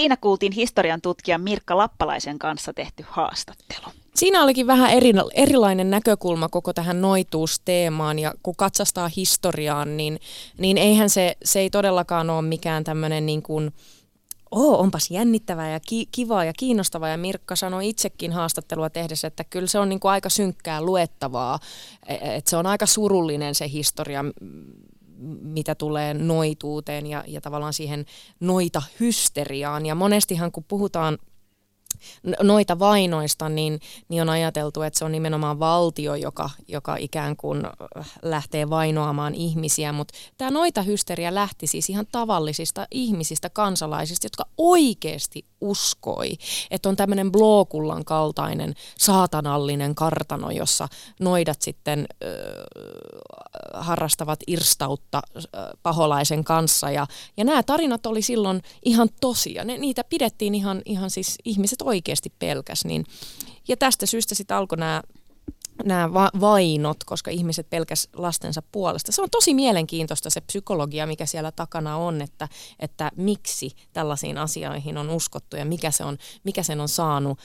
[0.00, 3.86] Siinä kuultiin historian tutkija Mirkka Lappalaisen kanssa tehty haastattelu.
[4.14, 10.20] Siinä olikin vähän eri, erilainen näkökulma koko tähän noituusteemaan ja kun katsastaa historiaan, niin,
[10.58, 13.72] niin eihän se, se ei todellakaan ole mikään tämmöinen niin kuin,
[14.50, 17.08] Oo, onpas jännittävää ja ki- kivaa ja kiinnostavaa.
[17.08, 21.58] Ja Mirkka sanoi itsekin haastattelua tehdessä, että kyllä se on niin kuin aika synkkää luettavaa.
[22.06, 24.24] E, että se on aika surullinen se historia,
[25.42, 28.06] mitä tulee noituuteen ja, ja tavallaan siihen
[28.40, 29.86] noita hysteriaan.
[29.86, 31.18] Ja monestihan kun puhutaan
[32.42, 37.64] noita vainoista, niin, niin on ajateltu, että se on nimenomaan valtio, joka, joka ikään kuin
[37.64, 44.44] äh, lähtee vainoamaan ihmisiä, mutta tämä noita hysteria lähti siis ihan tavallisista ihmisistä, kansalaisista, jotka
[44.56, 46.32] oikeasti uskoi,
[46.70, 50.88] että on tämmöinen Blookullan kaltainen saatanallinen kartano, jossa
[51.20, 52.30] noidat sitten äh,
[53.74, 55.42] harrastavat irstautta äh,
[55.82, 56.90] paholaisen kanssa.
[56.90, 59.64] Ja, ja nämä tarinat oli silloin ihan tosia.
[59.64, 62.84] Ne, niitä pidettiin ihan, ihan siis ihmiset oikeasti pelkäs.
[62.84, 63.04] Niin,
[63.68, 65.02] ja tästä syystä sitten alkoi nämä
[65.84, 69.12] nämä va- vainot, koska ihmiset pelkäs lastensa puolesta.
[69.12, 74.98] Se on tosi mielenkiintoista se psykologia, mikä siellä takana on, että, että miksi tällaisiin asioihin
[74.98, 77.38] on uskottu ja mikä, se on, mikä sen on saanut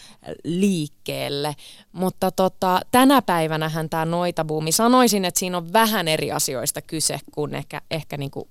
[0.43, 1.55] liikkeelle.
[1.91, 7.55] Mutta tota, tänä päivänähän tämä noitabuumi, sanoisin, että siinä on vähän eri asioista kyse kuin
[7.55, 8.49] ehkä, ehkä niin kuin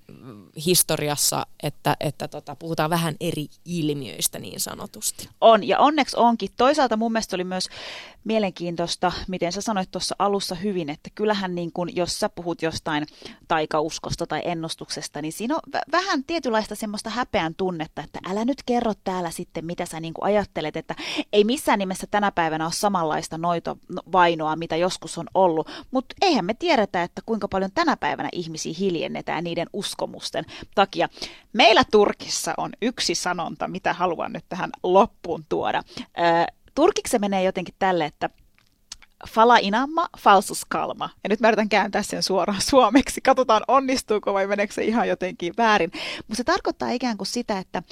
[0.66, 5.28] historiassa, että, että tota, puhutaan vähän eri ilmiöistä niin sanotusti.
[5.40, 6.50] On, ja onneksi onkin.
[6.56, 7.68] Toisaalta mun mielestä oli myös
[8.24, 13.06] mielenkiintoista, miten sä sanoit tuossa alussa hyvin, että kyllähän niin kun, jos sä puhut jostain
[13.48, 18.62] taikauskosta tai ennustuksesta, niin siinä on v- vähän tietynlaista semmoista häpeän tunnetta, että älä nyt
[18.66, 20.94] kerro täällä sitten, mitä sä niin ajattelet, että
[21.32, 23.78] ei missään nimessä tänä päivänä ole samanlaista noito
[24.12, 28.74] vainoa, mitä joskus on ollut, mutta eihän me tiedetä, että kuinka paljon tänä päivänä ihmisiä
[28.78, 30.44] hiljennetään niiden uskomusten
[30.74, 31.08] takia.
[31.52, 35.82] Meillä Turkissa on yksi sanonta, mitä haluan nyt tähän loppuun tuoda.
[36.74, 38.30] Turkiksi se menee jotenkin tälle, että
[39.28, 41.10] fala inamma, falsus kalma.
[41.24, 43.20] Ja nyt mä yritän kääntää sen suoraan suomeksi.
[43.20, 45.90] Katsotaan onnistuuko vai meneekö se ihan jotenkin väärin.
[46.16, 47.82] Mutta se tarkoittaa ikään kuin sitä, että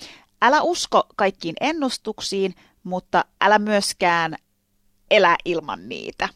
[0.42, 4.36] älä usko kaikkiin ennustuksiin, mutta älä myöskään
[5.10, 6.28] elä ilman niitä.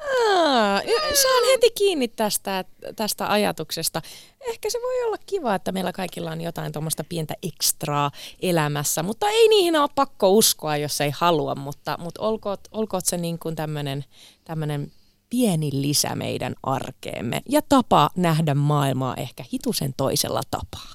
[0.00, 0.80] Aa,
[1.22, 2.64] saan heti kiinni tästä,
[2.96, 4.02] tästä ajatuksesta.
[4.40, 8.10] Ehkä se voi olla kiva, että meillä kaikilla on jotain tuommoista pientä ekstraa
[8.42, 13.16] elämässä, mutta ei niihin ole pakko uskoa, jos ei halua, mutta, mutta olkoot, olkoot se
[13.16, 14.92] niin kuin tämmöinen
[15.30, 20.94] pieni lisä meidän arkeemme ja tapa nähdä maailmaa ehkä hitusen toisella tapaa.